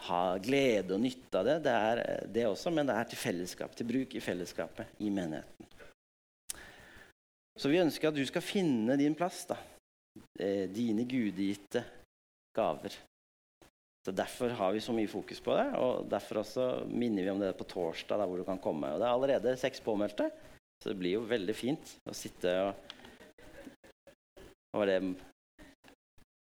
ha 0.07 0.23
glede 0.39 0.95
og 0.95 1.03
nytte 1.03 1.41
av 1.41 1.49
det. 1.49 1.59
Det 1.67 1.75
er 1.75 2.03
det 2.31 2.47
også, 2.49 2.73
men 2.73 2.89
det 2.89 2.97
er 2.97 3.11
til 3.11 3.21
fellesskap, 3.21 3.75
til 3.77 3.89
bruk 3.91 4.15
i 4.17 4.23
fellesskapet 4.25 5.03
i 5.05 5.11
menigheten. 5.13 5.69
Så 7.61 7.69
vi 7.69 7.83
ønsker 7.83 8.09
at 8.09 8.17
du 8.17 8.25
skal 8.25 8.45
finne 8.45 8.97
din 8.97 9.17
plass, 9.19 9.43
da. 9.51 9.59
Eh, 10.41 10.65
dine 10.73 11.05
gudegitte 11.05 11.83
gaver. 12.57 12.95
Så 14.07 14.15
Derfor 14.17 14.49
har 14.57 14.73
vi 14.73 14.81
så 14.81 14.95
mye 14.97 15.11
fokus 15.11 15.43
på 15.45 15.53
det, 15.59 15.67
og 15.77 16.07
derfor 16.09 16.41
også 16.41 16.69
minner 16.89 17.27
vi 17.27 17.33
om 17.33 17.41
det 17.41 17.53
på 17.59 17.67
torsdag, 17.69 18.17
der 18.17 18.29
hvor 18.31 18.41
du 18.41 18.47
kan 18.49 18.61
komme. 18.63 18.89
Og 18.95 19.01
Det 19.01 19.07
er 19.07 19.13
allerede 19.13 19.57
seks 19.61 19.83
påmeldte, 19.85 20.31
så 20.81 20.89
det 20.89 20.97
blir 20.99 21.19
jo 21.19 21.27
veldig 21.29 21.57
fint 21.57 21.97
å 22.09 22.17
sitte 22.17 22.55
og 22.65 22.89
Var 24.71 24.87
det, 24.87 25.01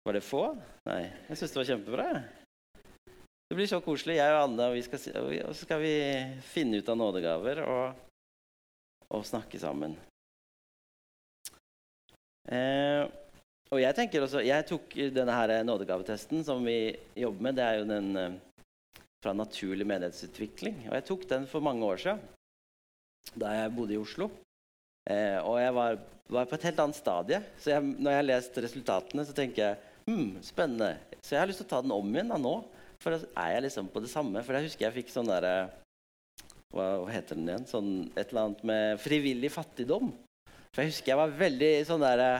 var 0.06 0.14
det 0.14 0.22
få? 0.22 0.44
Nei, 0.86 1.00
jeg 1.26 1.38
syns 1.40 1.52
det 1.52 1.58
var 1.58 1.68
kjempebra. 1.72 2.04
Det 3.50 3.56
blir 3.58 3.66
så 3.66 3.80
koselig. 3.82 4.14
Jeg 4.20 4.30
og 4.32 4.44
Anne 4.44 4.68
og, 4.70 4.76
vi 4.78 4.84
skal, 4.86 5.02
og 5.42 5.56
så 5.58 5.66
skal 5.66 5.82
vi 5.82 5.96
finne 6.46 6.78
ut 6.78 6.88
av 6.88 7.00
nådegaver 7.00 7.64
og, 7.66 7.98
og 9.10 9.26
snakke 9.26 9.58
sammen. 9.60 9.98
Eh, 12.46 13.02
og 13.72 13.80
jeg 13.80 13.96
tenker 13.96 14.24
også, 14.24 14.42
jeg 14.44 14.66
tok 14.68 14.94
denne 15.16 15.34
her 15.34 15.54
nådegavetesten 15.64 16.44
som 16.44 16.60
vi 16.66 16.92
jobber 17.16 17.46
med. 17.48 17.56
Det 17.56 17.64
er 17.64 17.78
jo 17.80 17.86
den 17.88 18.10
eh, 18.20 18.34
fra 19.24 19.32
naturlig 19.36 19.86
menighetsutvikling. 19.88 20.82
Og 20.90 20.96
jeg 20.98 21.06
tok 21.08 21.24
den 21.30 21.46
for 21.48 21.64
mange 21.64 21.86
år 21.86 22.02
siden, 22.02 22.20
da 23.32 23.54
jeg 23.56 23.72
bodde 23.72 23.96
i 23.96 24.00
Oslo. 24.02 24.28
Eh, 25.08 25.38
og 25.40 25.56
jeg 25.62 25.74
var, 25.78 25.98
var, 26.36 26.50
på 26.50 26.58
et 26.58 26.68
helt 26.68 26.84
annet 26.84 26.98
stadie. 26.98 27.40
Så 27.58 27.72
jeg, 27.72 27.94
når 27.96 28.12
jeg 28.12 28.20
har 28.20 28.28
lest 28.28 28.62
resultatene, 28.66 29.26
så 29.26 29.36
tenker 29.36 29.64
jeg 29.64 29.80
hm, 30.10 30.28
spennende. 30.44 30.92
Så 31.22 31.36
jeg 31.36 31.42
har 31.42 31.50
lyst 31.50 31.62
til 31.64 31.70
å 31.70 31.74
ta 31.74 31.82
den 31.84 31.94
om 31.96 32.12
igjen 32.12 32.32
da, 32.34 32.40
nå. 32.42 32.56
For 33.02 33.14
da 33.14 33.30
er 33.46 33.56
jeg 33.56 33.68
liksom 33.70 33.88
på 33.94 34.02
det 34.04 34.10
samme. 34.12 34.42
For 34.44 34.58
jeg 34.58 34.68
husker 34.68 34.88
jeg 34.88 34.98
fikk 35.00 35.14
sånn 35.14 35.30
derre 35.30 35.54
hva, 36.72 36.98
hva, 37.02 37.08
heter 37.12 37.38
den 37.38 37.48
igjen? 37.48 37.68
Sånn, 37.70 37.92
et 38.14 38.28
eller 38.28 38.48
annet 38.50 38.66
med 38.68 39.00
frivillig 39.02 39.52
fattigdom. 39.54 40.12
For 40.72 40.82
jeg 40.82 40.92
husker 40.92 41.12
jeg 41.12 41.20
var 41.20 41.40
veldig 41.40 41.72
sånn 41.88 42.04
derre 42.04 42.34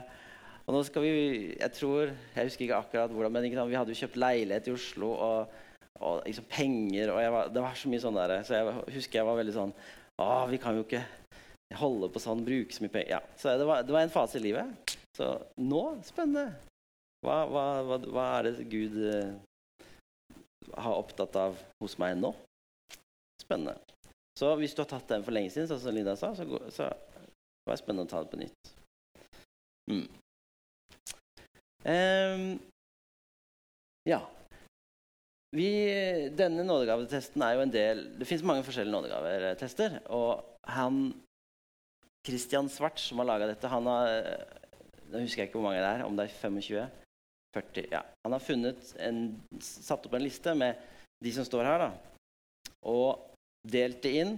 Og 0.62 0.76
nå 0.76 0.82
skal 0.86 1.02
vi 1.02 1.12
Jeg 1.58 1.72
tror 1.74 2.12
Jeg 2.12 2.46
husker 2.46 2.66
ikke 2.66 2.78
akkurat 2.78 3.12
hvordan, 3.12 3.34
men 3.34 3.48
ikke, 3.48 3.66
vi 3.70 3.78
hadde 3.78 3.94
jo 3.94 4.00
kjøpt 4.04 4.20
leilighet 4.20 4.70
i 4.70 4.74
Oslo 4.76 5.10
og, 5.14 5.56
og 6.00 6.22
liksom 6.26 6.46
penger 6.50 7.12
og 7.12 7.22
var, 7.36 7.50
Det 7.54 7.64
var 7.64 7.78
så 7.78 7.90
mye 7.92 8.04
sånn 8.04 8.20
der. 8.20 8.36
Så 8.46 8.58
jeg 8.58 8.76
husker 8.98 9.20
jeg 9.20 9.28
var 9.28 9.40
veldig 9.40 9.56
sånn 9.56 9.74
Å, 10.22 10.28
vi 10.50 10.60
kan 10.62 10.78
jo 10.78 10.86
ikke 10.86 11.04
holde 11.80 12.10
på 12.12 12.20
sånn, 12.20 12.44
bruke 12.44 12.74
så 12.74 12.84
mye 12.84 12.94
penger 12.94 13.16
Ja, 13.16 13.22
så 13.40 13.56
det 13.58 13.68
var, 13.68 13.86
det 13.86 13.94
var 13.94 14.04
en 14.04 14.12
fase 14.12 14.38
i 14.38 14.44
livet. 14.44 14.92
Så 15.16 15.34
nå 15.60 15.82
spennende. 16.06 16.52
Hva, 17.22 17.42
hva, 17.46 17.64
hva, 17.86 17.98
hva 18.10 18.26
er 18.38 18.48
det 18.48 18.66
Gud 18.72 18.96
har 20.74 20.94
opptatt 20.96 21.36
av 21.36 21.58
hos 21.82 21.96
meg 22.00 22.16
nå. 22.18 22.32
Spennende. 23.42 23.76
Så 24.38 24.48
hvis 24.60 24.74
du 24.74 24.82
har 24.82 24.90
tatt 24.90 25.10
den 25.10 25.24
for 25.26 25.34
lenge 25.34 25.52
siden, 25.52 25.68
sånn 25.68 25.82
som 25.82 25.94
Linda 25.94 26.14
sa, 26.16 26.32
så, 26.36 26.46
så 26.72 26.88
var 26.88 27.74
det 27.74 27.80
spennende 27.82 28.06
å 28.06 28.10
ta 28.10 28.22
det 28.22 28.32
på 28.32 28.40
nytt. 28.40 28.70
Mm. 29.90 30.06
Um, 31.82 32.60
ja. 34.08 34.20
Vi, 35.52 35.68
denne 36.38 36.64
nådegavetesten 36.64 37.42
er 37.44 37.56
jo 37.58 37.64
en 37.66 37.72
del 37.74 37.98
Det 38.16 38.24
fins 38.24 38.44
mange 38.46 38.64
forskjellige 38.64 38.94
nådegavetester. 38.94 39.98
Og 40.14 40.40
han 40.70 41.04
Christian 42.26 42.70
Svart, 42.70 43.00
som 43.02 43.20
har 43.20 43.28
laga 43.28 43.50
dette, 43.50 43.68
han 43.68 43.88
har 43.90 44.12
Nå 45.12 45.20
husker 45.20 45.42
jeg 45.42 45.50
ikke 45.50 45.58
hvor 45.58 45.68
mange 45.68 45.82
det 45.82 45.90
er, 45.90 46.04
om 46.06 46.16
det 46.16 46.24
er 46.24 46.36
25. 46.40 46.86
40, 47.52 47.88
ja. 47.92 48.00
Han 48.24 48.32
har 48.32 48.40
funnet 48.40 48.94
en, 49.02 49.18
satt 49.60 50.06
opp 50.08 50.14
en 50.16 50.24
liste 50.24 50.54
med 50.56 50.78
de 51.22 51.32
som 51.36 51.44
står 51.44 51.68
her, 51.68 51.82
da, 51.82 52.70
og 52.88 53.28
delt 53.68 54.00
det 54.02 54.12
inn 54.22 54.32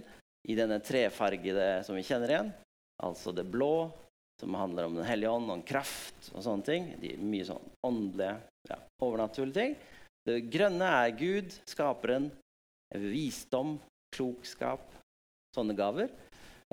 i 0.45 0.57
denne 0.57 0.81
trefargede 0.83 1.69
som 1.87 1.95
vi 1.97 2.03
kjenner 2.05 2.33
igjen. 2.33 2.51
Altså 3.05 3.31
det 3.35 3.47
blå, 3.49 3.87
som 4.41 4.57
handler 4.57 4.87
om 4.87 4.97
Den 4.99 5.07
hellige 5.07 5.31
ånd 5.31 5.51
og 5.53 5.63
kraft 5.67 6.29
og 6.33 6.43
sånne 6.43 6.67
ting. 6.67 6.89
De, 7.01 7.13
mye 7.21 7.47
sånn 7.47 7.71
åndelige, 7.87 8.35
ja, 8.69 8.79
overnaturlige 9.05 9.59
ting. 9.59 9.75
Det 10.25 10.39
grønne 10.51 10.91
er 11.03 11.15
Gud, 11.15 11.55
skaperen, 11.69 12.29
visdom, 12.95 13.77
klokskap, 14.15 14.85
sånne 15.55 15.75
gaver. 15.77 16.09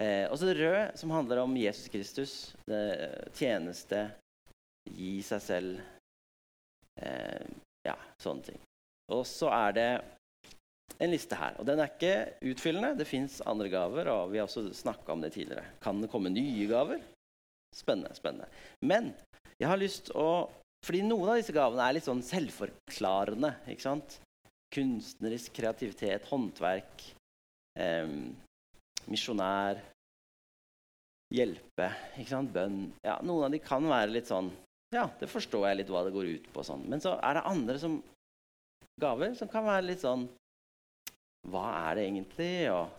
Eh, 0.00 0.24
og 0.30 0.38
så 0.40 0.48
det 0.48 0.58
røde, 0.58 0.84
som 0.98 1.12
handler 1.12 1.42
om 1.42 1.56
Jesus 1.60 1.90
Kristus, 1.92 2.36
det 2.66 2.84
tjeneste, 3.36 4.06
gi 4.88 5.18
seg 5.26 5.44
selv, 5.44 5.82
Eh, 7.00 7.46
ja, 7.86 7.96
sånne 8.20 8.46
ting. 8.46 8.60
Og 9.12 9.24
så 9.28 9.50
er 9.52 9.76
det 9.76 9.88
en 10.98 11.10
liste 11.10 11.36
her. 11.38 11.56
Og 11.60 11.66
den 11.68 11.80
er 11.82 11.90
ikke 11.90 12.52
utfyllende. 12.52 12.94
Det 12.98 13.08
fins 13.08 13.40
andre 13.48 13.70
gaver, 13.72 14.10
og 14.12 14.32
vi 14.32 14.40
har 14.40 14.48
også 14.48 14.68
snakka 14.76 15.14
om 15.14 15.24
det 15.24 15.32
tidligere. 15.34 15.64
Kan 15.82 16.02
det 16.02 16.10
komme 16.12 16.32
nye 16.32 16.68
gaver? 16.70 17.02
Spennende. 17.72 18.14
spennende. 18.14 18.48
Men 18.80 19.12
jeg 19.58 19.68
har 19.68 19.80
lyst 19.80 20.12
å 20.14 20.50
Fordi 20.82 20.98
noen 21.06 21.28
av 21.30 21.36
disse 21.38 21.54
gavene 21.54 21.84
er 21.86 21.94
litt 21.94 22.08
sånn 22.08 22.24
selvforklarende. 22.26 23.52
ikke 23.70 23.84
sant? 23.84 24.16
Kunstnerisk 24.74 25.52
kreativitet, 25.54 26.24
håndverk, 26.26 27.04
eh, 27.78 28.08
misjonær, 29.06 29.78
hjelpe, 31.30 31.86
ikke 32.18 32.32
sant? 32.34 32.50
bønn. 32.50 32.90
Ja, 33.06 33.20
Noen 33.22 33.44
av 33.46 33.54
de 33.54 33.60
kan 33.62 33.86
være 33.86 34.10
litt 34.10 34.26
sånn 34.26 34.50
ja, 34.92 35.06
det 35.18 35.28
forstår 35.32 35.70
jeg 35.70 35.78
litt 35.78 35.90
hva 35.92 36.02
det 36.04 36.12
går 36.12 36.30
ut 36.36 36.48
på. 36.52 36.62
Sånn. 36.66 36.84
Men 36.92 37.00
så 37.00 37.14
er 37.16 37.38
det 37.38 37.46
andre 37.48 37.78
som, 37.80 37.96
gaver 39.00 39.32
som 39.38 39.48
kan 39.48 39.64
være 39.64 39.86
litt 39.88 40.02
sånn 40.04 40.26
Hva 41.48 41.62
er 41.88 41.96
det 41.96 42.02
egentlig? 42.06 42.50
Og, 42.70 42.90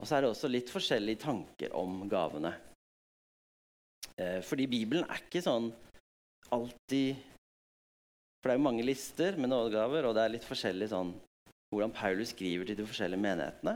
og 0.00 0.08
så 0.08 0.16
er 0.16 0.24
det 0.24 0.30
også 0.32 0.50
litt 0.50 0.72
forskjellige 0.72 1.22
tanker 1.26 1.76
om 1.76 2.00
gavene. 2.10 2.54
Eh, 4.20 4.40
fordi 4.44 4.66
Bibelen 4.70 5.04
er 5.04 5.20
ikke 5.20 5.42
sånn 5.44 5.68
alltid 6.54 7.18
For 8.40 8.48
det 8.48 8.54
er 8.54 8.60
jo 8.60 8.64
mange 8.68 8.84
lister 8.86 9.36
med 9.36 9.50
nådegaver, 9.50 10.06
og 10.06 10.14
det 10.16 10.22
er 10.22 10.32
litt 10.36 10.46
forskjellig 10.46 10.88
sånn 10.92 11.12
hvordan 11.74 11.92
Paulus 11.92 12.30
skriver 12.30 12.68
til 12.68 12.78
de 12.78 12.84
forskjellige 12.86 13.20
menighetene. 13.20 13.74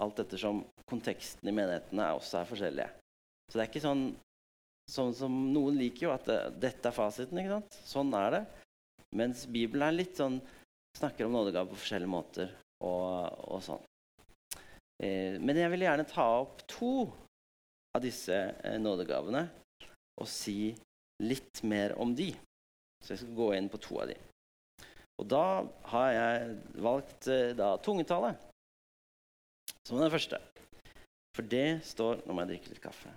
Alt 0.00 0.22
ettersom 0.22 0.62
konteksten 0.88 1.50
i 1.50 1.54
menighetene 1.54 2.06
også 2.16 2.40
er 2.40 2.48
forskjellige. 2.48 2.86
Så 3.50 3.58
det 3.58 3.66
er 3.66 3.70
ikke 3.72 3.84
sånn 3.88 4.06
Sånn 4.86 5.10
som 5.18 5.34
Noen 5.50 5.74
liker 5.80 6.04
jo 6.04 6.10
at 6.12 6.28
det, 6.30 6.36
dette 6.62 6.86
er 6.86 6.94
fasiten. 6.94 7.40
ikke 7.40 7.56
sant? 7.56 7.78
Sånn 7.90 8.12
er 8.14 8.28
det. 8.30 8.42
Mens 9.18 9.40
Bibelen 9.50 9.82
er 9.82 9.96
litt 9.96 10.14
sånn, 10.14 10.36
snakker 10.94 11.26
om 11.26 11.34
nådegave 11.34 11.72
på 11.72 11.78
forskjellige 11.80 12.12
måter. 12.12 12.52
og, 12.86 13.34
og 13.50 13.64
sånn. 13.66 13.82
Eh, 15.02 15.42
men 15.42 15.58
jeg 15.58 15.72
vil 15.72 15.84
gjerne 15.88 16.06
ta 16.06 16.26
opp 16.38 16.62
to 16.70 16.92
av 17.96 18.04
disse 18.04 18.36
eh, 18.36 18.78
nådegavene 18.78 19.42
og 20.20 20.28
si 20.30 20.74
litt 21.22 21.62
mer 21.64 21.96
om 22.00 22.14
de. 22.16 22.30
Så 23.04 23.14
jeg 23.14 23.22
skal 23.22 23.38
gå 23.38 23.50
inn 23.56 23.70
på 23.72 23.80
to 23.82 24.00
av 24.02 24.10
de. 24.10 24.16
Og 25.20 25.28
da 25.30 25.46
har 25.92 26.10
jeg 26.12 26.56
valgt 26.84 27.28
eh, 27.32 27.54
da, 27.56 27.76
tungetale 27.80 28.34
som 29.86 30.00
den 30.00 30.12
første. 30.12 30.40
For 31.36 31.46
det 31.46 31.80
står 31.84 32.24
Nå 32.24 32.34
må 32.34 32.44
jeg 32.44 32.54
drikke 32.54 32.72
litt 32.72 32.84
kaffe. 32.84 33.12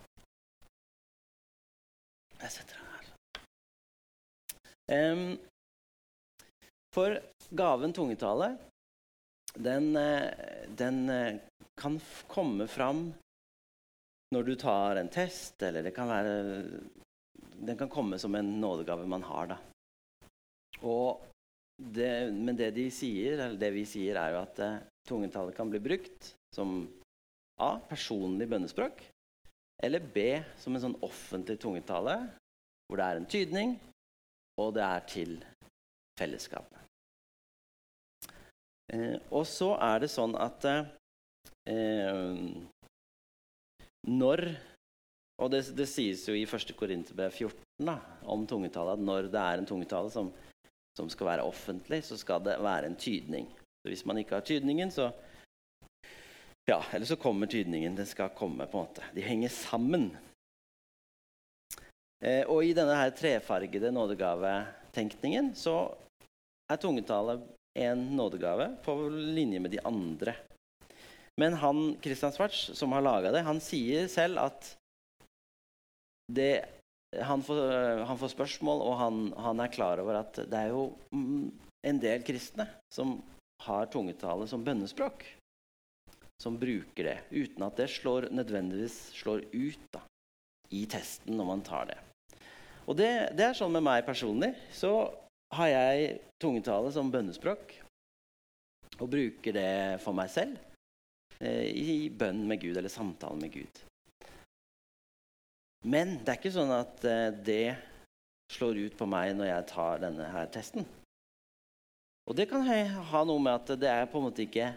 Jeg 2.39 2.51
setter 2.55 2.79
den 2.79 2.91
her. 2.93 3.05
Um, 4.89 5.25
for 6.95 7.19
gaven 7.55 7.93
tungetale, 7.93 8.53
den, 9.59 9.95
eh, 9.99 10.65
den 10.79 11.09
eh, 11.09 11.39
kan 11.79 11.99
komme 12.31 12.67
fram 12.67 13.09
når 14.33 14.45
du 14.45 14.53
tar 14.59 14.99
en 14.99 15.09
test, 15.11 15.61
eller 15.65 15.83
det 15.85 15.93
kan 15.95 16.09
være 16.09 16.33
Den 17.59 17.77
kan 17.77 17.89
komme 17.91 18.19
som 18.19 18.35
en 18.35 18.53
nådegave 18.61 19.07
man 19.07 19.23
har, 19.27 19.49
da. 19.51 19.57
Og 20.87 21.25
det, 21.79 22.31
men 22.31 22.55
det 22.55 22.71
de 22.75 22.85
sier, 22.91 23.35
eller 23.35 23.57
det 23.59 23.71
vi 23.75 23.83
sier, 23.87 24.15
er 24.15 24.35
jo 24.35 24.39
at 24.45 24.61
eh, 24.63 24.79
tungetallet 25.07 25.55
kan 25.57 25.69
bli 25.71 25.81
brukt 25.83 26.33
som 26.55 26.87
A. 27.59 27.75
Personlig 27.89 28.47
bønnespråk. 28.47 29.03
Eller 29.83 29.99
B. 29.99 30.39
Som 30.59 30.75
en 30.75 30.85
sånn 30.85 30.99
offentlig 31.03 31.59
tungetale 31.59 32.15
hvor 32.87 32.97
det 32.97 33.05
er 33.05 33.19
en 33.19 33.29
tydning, 33.29 33.75
og 34.57 34.71
det 34.73 34.81
er 34.81 35.03
til 35.11 35.35
fellesskapet. 36.17 36.79
Eh, 38.95 39.19
og 39.29 39.45
så 39.45 39.75
er 39.77 40.01
det 40.01 40.09
sånn 40.09 40.33
at 40.39 40.65
eh, 41.69 42.39
når 44.07 44.45
Og 45.39 45.47
det, 45.51 45.61
det, 45.71 45.85
sies 45.87 46.25
jo 46.27 46.33
i 46.35 46.43
1. 46.43 46.73
Korinterbrev 46.75 47.31
14 47.31 47.85
da, 47.87 47.93
om 48.27 48.41
tungetale 48.43 48.97
at 48.97 48.99
når 48.99 49.29
det 49.31 49.39
er 49.39 49.61
en 49.61 49.67
tungetale 49.69 50.11
som, 50.11 50.33
som, 50.99 51.07
skal 51.07 51.29
være 51.29 51.45
offentlig, 51.47 52.01
så 52.03 52.17
skal 52.19 52.43
det 52.43 52.57
være 52.59 52.89
en 52.89 52.97
tydning. 52.99 53.47
Så 53.79 53.87
hvis 53.87 54.03
man 54.03 54.19
ikke 54.19 54.35
har 54.35 54.43
tydningen, 54.43 54.91
så 54.91 55.13
Ja, 56.69 56.83
eller 56.93 57.05
så 57.05 57.15
kommer 57.15 57.47
tydningen. 57.47 57.95
Den 57.95 58.05
skal 58.05 58.29
komme, 58.35 58.67
på 58.67 58.77
en 58.77 58.83
måte. 58.83 59.05
De 59.15 59.23
henger 59.25 59.49
sammen. 59.49 60.11
Eh, 62.21 62.43
og 62.45 62.61
i 62.61 62.75
denne 62.77 62.93
her 62.99 63.09
trefargede 63.15 63.89
nådegavetenkningen 63.95 65.53
så 65.57 65.77
er 66.69 66.77
tungetale 66.77 67.39
en 67.79 68.03
nådegave 68.19 68.75
på 68.83 68.95
linje 69.09 69.59
med 69.59 69.71
de 69.71 69.81
andre. 69.87 70.35
Men 71.39 71.53
han 71.53 71.95
Christian 72.03 72.33
Svarts, 72.35 72.69
som 72.75 72.91
har 72.91 73.05
laga 73.05 73.31
det, 73.31 73.45
han 73.47 73.61
sier 73.63 74.09
selv 74.11 74.41
at 74.43 74.73
det, 76.35 76.65
han, 77.15 77.41
får, 77.41 77.61
han, 78.05 78.17
får, 78.19 78.33
spørsmål, 78.35 78.83
og 78.85 78.97
han, 78.99 79.21
han, 79.39 79.63
er 79.63 79.73
klar 79.73 80.01
over 80.03 80.19
at 80.19 80.41
det 80.51 80.59
er 80.59 80.73
jo 80.73 80.89
en 81.87 82.01
del 82.03 82.25
kristne 82.27 82.67
som 82.93 83.17
har 83.63 83.89
tungetale 83.93 84.47
som 84.51 84.65
bønnespråk. 84.65 85.25
Som 86.39 86.59
bruker 86.59 87.07
det, 87.07 87.17
uten 87.31 87.65
at 87.65 87.79
det 87.79 87.89
slår, 87.91 88.29
nødvendigvis 88.31 88.99
slår 89.19 89.43
ut 89.51 89.89
da, 89.95 90.03
i 90.71 90.85
testen 90.91 91.35
når 91.35 91.49
man 91.49 91.65
tar 91.65 91.89
det. 91.89 91.97
Og 92.87 92.95
det, 92.99 93.09
det 93.35 93.49
er 93.49 93.57
sånn 93.57 93.73
med 93.75 93.83
meg 93.85 94.05
personlig. 94.07 94.53
Så 94.71 94.91
har 95.55 95.71
jeg 95.71 96.15
tungetale 96.41 96.91
som 96.95 97.11
bønnespråk 97.11 97.75
og 98.99 99.11
bruker 99.11 99.55
det 99.55 99.71
for 100.03 100.15
meg 100.15 100.31
selv 100.31 100.68
i 101.39 102.09
bønn 102.11 102.41
med 102.47 102.59
Gud 102.59 102.75
eller 102.75 102.91
samtale 102.91 103.39
med 103.39 103.53
Gud. 103.53 103.83
Men 105.87 106.17
det 106.19 106.33
er 106.33 106.39
ikke 106.41 106.51
sånn 106.51 106.73
at 106.75 107.03
eh, 107.07 107.29
det 107.31 107.77
slår 108.51 108.81
ut 108.83 108.97
på 108.99 109.07
meg 109.07 109.31
når 109.37 109.47
jeg 109.53 109.67
tar 109.71 110.01
denne 110.03 110.25
her 110.33 110.49
testen. 110.51 110.87
Og 112.27 112.35
det 112.37 112.49
kan 112.49 112.65
ha 112.65 113.21
noe 113.25 113.41
med 113.41 113.55
at 113.55 113.79
det 113.79 113.89
er 113.89 114.09
på 114.09 114.19
en 114.19 114.27
måte 114.27 114.43
ikke 114.45 114.67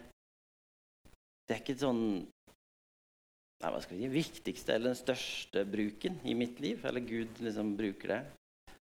Det 1.45 1.57
er 1.57 1.61
ikke 1.61 1.77
sånn 1.77 2.05
nei, 2.23 3.69
hva 3.69 3.81
skal 3.83 3.99
vi 3.99 4.07
si, 4.07 4.13
viktigste 4.15 4.77
eller 4.77 4.93
den 4.93 5.01
største 5.01 5.65
bruken 5.69 6.21
i 6.25 6.37
mitt 6.39 6.63
liv. 6.63 6.85
Eller 6.87 7.03
Gud 7.05 7.43
liksom 7.43 7.75
bruker 7.79 8.15
det. 8.15 8.23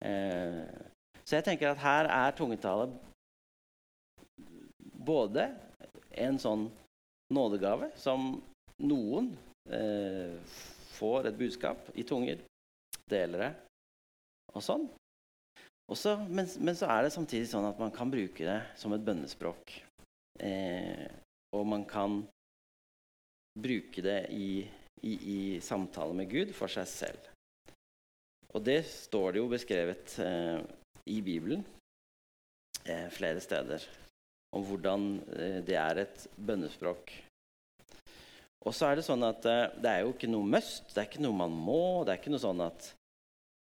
Eh, 0.07 0.63
så 1.25 1.39
jeg 1.39 1.47
tenker 1.49 1.73
at 1.73 1.83
her 1.83 2.09
er 2.13 2.39
tungetale 2.39 2.89
både 5.05 5.49
en 6.25 6.39
sånn 6.41 6.69
nådegave 7.35 7.91
som 8.01 8.35
noen 8.85 9.33
eh, 9.71 10.35
får 10.95 11.31
et 11.31 11.39
budskap 11.39 11.91
i 11.95 12.05
tunger, 12.07 12.43
deler 13.11 13.47
det 13.47 13.53
og 14.55 14.63
sånn. 14.63 14.87
Også, 15.93 16.17
men, 16.31 16.49
men, 16.65 16.77
så 16.79 16.89
er 16.89 17.05
det 17.05 17.13
samtidig 17.13 17.49
sånn 17.51 17.67
at 17.69 17.81
man 17.81 17.93
kan 17.93 18.09
bruke 18.13 18.47
det 18.47 18.61
som 18.81 18.95
et 18.97 19.05
bønnespråk. 19.05 19.75
Eh, 20.41 21.05
og 21.55 21.67
man 21.69 21.85
kan 21.87 22.23
bruke 23.55 24.03
det 24.03 24.21
i, 24.35 24.65
i, 25.05 25.13
i, 25.13 25.41
samtale 25.63 26.17
med 26.17 26.31
Gud 26.31 26.55
for 26.57 26.73
seg 26.73 26.89
selv. 26.91 27.29
Og 28.55 28.65
det 28.65 28.81
står 28.89 29.35
det 29.35 29.43
jo 29.43 29.51
beskrevet 29.51 30.17
eh, 30.25 30.63
i 31.11 31.21
Bibelen 31.27 31.63
eh, 32.87 33.11
flere 33.13 33.43
steder 33.45 33.85
om 34.55 34.65
hvordan 34.65 35.07
eh, 35.37 35.61
det 35.67 35.79
er 35.81 36.05
et 36.05 36.27
bønnespråk. 36.37 37.13
Og 38.65 38.73
så 38.73 38.89
er 38.89 38.99
det 38.99 39.07
sånn 39.07 39.25
at 39.27 39.45
eh, 39.51 39.67
det 39.83 39.91
er 39.91 40.05
jo 40.05 40.15
ikke 40.15 40.31
noe 40.31 40.47
must, 40.57 40.87
det 40.95 41.03
er 41.03 41.09
ikke 41.11 41.25
noe 41.25 41.37
man 41.37 41.53
må. 41.53 42.05
Det 42.05 42.15
er 42.15 42.23
ikke 42.23 42.33
noe 42.33 42.45
sånn 42.45 42.63
at 42.65 42.91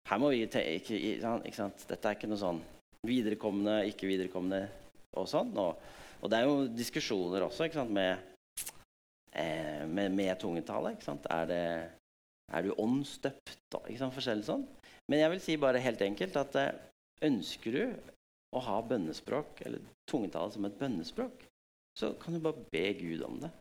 her 0.09 0.19
må 0.19 0.31
vi 0.33 0.43
ikke, 0.43 0.63
ikke 0.75 1.55
sant? 1.55 1.85
Dette 1.87 2.09
er 2.09 2.17
ikke 2.17 2.29
noe 2.31 2.41
sånn 2.41 2.59
viderekomne, 3.07 3.81
ikke 3.89 4.09
viderekomne 4.09 4.65
og 5.17 5.29
sånn. 5.29 5.53
Og, 5.61 5.79
og 6.21 6.31
det 6.31 6.39
er 6.39 6.49
jo 6.49 6.67
diskusjoner 6.75 7.45
også 7.45 7.67
ikke 7.67 7.79
sant? 7.79 7.93
med, 7.95 8.19
eh, 9.31 9.83
med, 9.87 10.11
med 10.17 10.33
tungetale. 10.41 10.95
Ikke 10.97 11.07
sant? 11.07 11.29
Er, 11.31 11.47
det, 11.49 11.63
er 12.51 12.65
du 12.65 12.73
åndsdøpt? 12.75 13.79
Ikke 13.85 14.01
sant? 14.01 14.17
Forskjellig 14.17 14.49
sånn. 14.49 14.65
Men 15.11 15.23
jeg 15.23 15.33
vil 15.33 15.43
si 15.43 15.59
bare 15.61 15.83
helt 15.83 16.03
enkelt 16.05 16.41
at 16.41 16.59
eh, 16.59 16.73
ønsker 17.29 17.77
du 17.77 18.11
å 18.51 18.61
ha 18.65 18.77
bønnespråk, 18.83 19.61
eller 19.65 19.83
tungetale 20.09 20.51
som 20.53 20.67
et 20.67 20.77
bønnespråk, 20.79 21.45
så 21.97 22.13
kan 22.19 22.35
du 22.35 22.43
bare 22.43 22.65
be 22.71 22.85
Gud 22.99 23.23
om 23.27 23.39
det. 23.41 23.51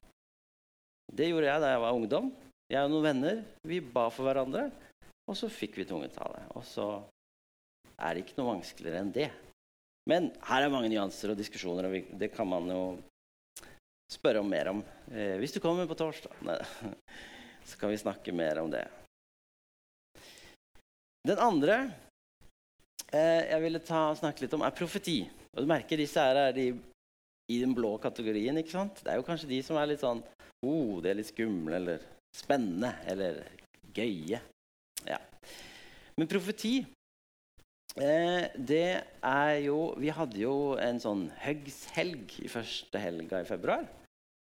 Det 1.10 1.30
gjorde 1.30 1.50
jeg 1.50 1.62
da 1.62 1.72
jeg 1.72 1.82
var 1.82 1.98
ungdom. 1.98 2.30
Jeg 2.70 2.86
og 2.86 2.92
noen 2.92 3.06
venner 3.08 3.40
vi 3.66 3.80
ba 3.82 4.06
for 4.14 4.28
hverandre, 4.28 4.68
og 5.26 5.38
så 5.38 5.50
fikk 5.50 5.80
vi 5.80 5.86
tungetale. 5.88 6.44
Og 6.54 6.62
så 6.66 6.86
er 7.98 8.14
det 8.14 8.24
ikke 8.24 8.38
noe 8.38 8.54
vanskeligere 8.54 9.02
enn 9.02 9.14
det. 9.14 9.30
Men 10.10 10.30
her 10.46 10.64
er 10.64 10.72
mange 10.72 10.90
nyanser 10.90 11.32
og 11.32 11.38
diskusjoner, 11.38 11.86
og 11.86 12.12
det 12.18 12.30
kan 12.34 12.48
man 12.48 12.70
jo 12.70 12.82
spørre 14.10 14.42
om 14.42 14.48
mer 14.50 14.72
om. 14.72 14.80
Eh, 15.10 15.36
hvis 15.42 15.54
du 15.54 15.60
kommer 15.62 15.86
på 15.90 15.98
torsdag, 15.98 16.34
Nei, 16.46 16.56
så 17.68 17.78
kan 17.78 17.92
vi 17.92 18.00
snakke 18.00 18.34
mer 18.34 18.62
om 18.62 18.70
det. 18.72 18.86
Den 21.26 21.42
andre 21.42 21.82
jeg 23.10 23.60
ville 23.62 23.80
ta, 23.82 24.10
snakke 24.14 24.44
litt 24.44 24.54
om, 24.54 24.62
er 24.62 24.76
profeti. 24.76 25.22
Og 25.54 25.64
du 25.64 25.70
merker 25.70 25.98
disse 25.98 26.22
her 26.22 26.36
er 26.38 26.54
de 26.54 26.68
i 27.50 27.58
den 27.58 27.74
blå 27.74 27.96
kategorien. 27.98 28.58
ikke 28.60 28.76
sant? 28.76 29.02
Det 29.02 29.12
er 29.12 29.18
jo 29.18 29.26
kanskje 29.26 29.50
de 29.50 29.60
som 29.66 29.78
er 29.80 29.90
litt 29.90 30.04
sånn 30.04 30.22
oh, 30.66 31.00
det 31.02 31.10
er 31.10 31.18
litt 31.18 31.30
skumle 31.32 31.78
eller 31.80 32.04
spennende 32.36 32.92
eller 33.10 33.42
gøye. 33.96 34.40
Ja. 35.08 35.18
Men 36.18 36.28
profeti 36.30 36.74
eh, 37.96 38.50
det 38.54 38.84
er 39.24 39.54
jo 39.64 39.78
Vi 39.98 40.12
hadde 40.12 40.42
jo 40.42 40.76
en 40.76 41.00
sånn 41.00 41.24
høgshelg 41.40 42.36
i 42.44 42.52
første 42.52 43.02
helga 43.02 43.42
i 43.42 43.48
februar. 43.48 43.88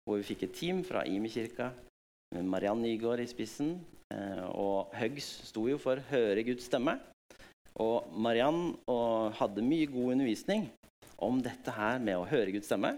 Hvor 0.03 0.17
vi 0.19 0.27
fikk 0.33 0.47
et 0.47 0.57
team 0.57 0.81
fra 0.83 1.05
Imi-kirka 1.05 1.69
med 2.35 2.47
Mariann 2.49 2.81
Nygaard 2.81 3.21
i 3.21 3.29
spissen. 3.29 3.75
Eh, 4.11 4.43
og 4.49 4.91
Høgs 4.97 5.29
sto 5.51 5.67
jo 5.69 5.77
for 5.79 6.01
'Høre 6.09 6.43
Guds 6.43 6.67
stemme'. 6.67 6.99
Og 7.79 8.11
Mariann 8.11 8.73
hadde 9.37 9.63
mye 9.63 9.87
god 9.87 10.15
undervisning 10.17 10.67
om 11.21 11.39
dette 11.43 11.71
her 11.75 12.01
med 12.01 12.17
å 12.17 12.27
høre 12.27 12.51
Guds 12.51 12.67
stemme, 12.69 12.95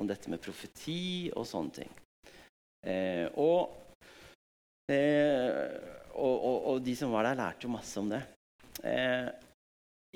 om 0.00 0.08
dette 0.08 0.32
med 0.32 0.40
profeti 0.42 1.30
og 1.36 1.46
sånne 1.48 1.76
ting. 1.76 1.92
Eh, 2.88 3.26
og, 3.36 3.74
eh, 4.88 5.68
og, 6.16 6.36
og, 6.36 6.58
og, 6.72 6.82
de 6.84 6.94
som 6.96 7.12
var 7.12 7.28
der, 7.28 7.38
lærte 7.38 7.68
jo 7.68 7.74
masse 7.74 8.00
om 8.00 8.08
det. 8.08 8.22
Eh, 8.80 9.28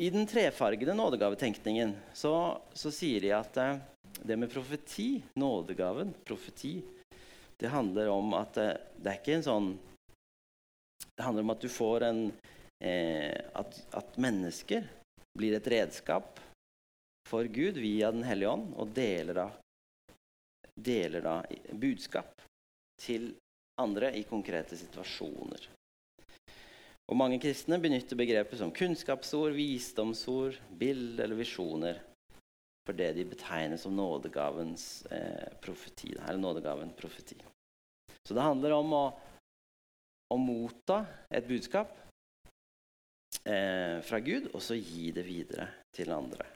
I 0.00 0.10
den 0.14 0.26
trefargede 0.26 0.96
nådegavetenkningen 0.96 1.92
så, 2.16 2.34
så 2.72 2.92
sier 2.94 3.20
de 3.20 3.34
at 3.36 3.60
eh, 3.60 3.76
det 4.24 4.38
med 4.40 4.52
profeti, 4.52 5.18
nådegaven, 5.36 6.14
profeti, 6.24 6.78
det 7.60 7.68
handler 7.68 8.08
om 8.08 8.32
at 8.40 8.56
eh, 8.62 8.76
det 8.96 9.12
er 9.12 9.20
ikke 9.20 9.36
en 9.38 9.46
sånn 9.50 9.68
Det 11.14 11.22
handler 11.22 11.44
om 11.44 11.52
at 11.52 11.62
du 11.62 11.68
får 11.70 12.08
en 12.08 12.24
at, 12.82 13.76
at 13.96 14.16
mennesker 14.20 14.84
blir 15.38 15.54
et 15.56 15.68
redskap 15.70 16.40
for 17.28 17.46
Gud 17.48 17.78
via 17.80 18.10
Den 18.12 18.26
hellige 18.26 18.50
ånd 18.50 18.74
og 18.76 18.90
deler 18.96 19.38
da, 19.38 19.46
deler 20.74 21.24
da 21.24 21.36
budskap 21.72 22.42
til 23.00 23.30
andre 23.80 24.12
i 24.18 24.24
konkrete 24.28 24.76
situasjoner. 24.78 25.68
Og 27.04 27.18
Mange 27.20 27.40
kristne 27.42 27.78
benytter 27.82 28.16
begrepet 28.16 28.60
som 28.60 28.72
kunnskapsord, 28.72 29.52
visdomsord, 29.56 30.56
bilde 30.78 31.24
eller 31.24 31.40
visjoner 31.40 32.00
for 32.84 32.96
det 32.96 33.14
de 33.16 33.24
betegner 33.28 33.80
som 33.80 33.96
nådegavens 33.96 35.06
eh, 35.12 35.52
profeti. 35.60 36.14
Eller 36.28 36.40
nådegaven 36.40 36.92
profeti. 36.96 37.36
Så 38.28 38.36
det 38.36 38.44
handler 38.44 38.76
om 38.76 38.92
å, 38.96 39.04
å 40.32 40.40
motta 40.40 41.04
et 41.32 41.48
budskap 41.48 41.92
eh, 43.48 44.00
fra 44.04 44.20
Gud, 44.24 44.50
og 44.52 44.62
så 44.62 44.76
gi 44.78 45.10
det 45.14 45.24
videre 45.26 45.68
til 45.94 46.12
andre. 46.14 46.46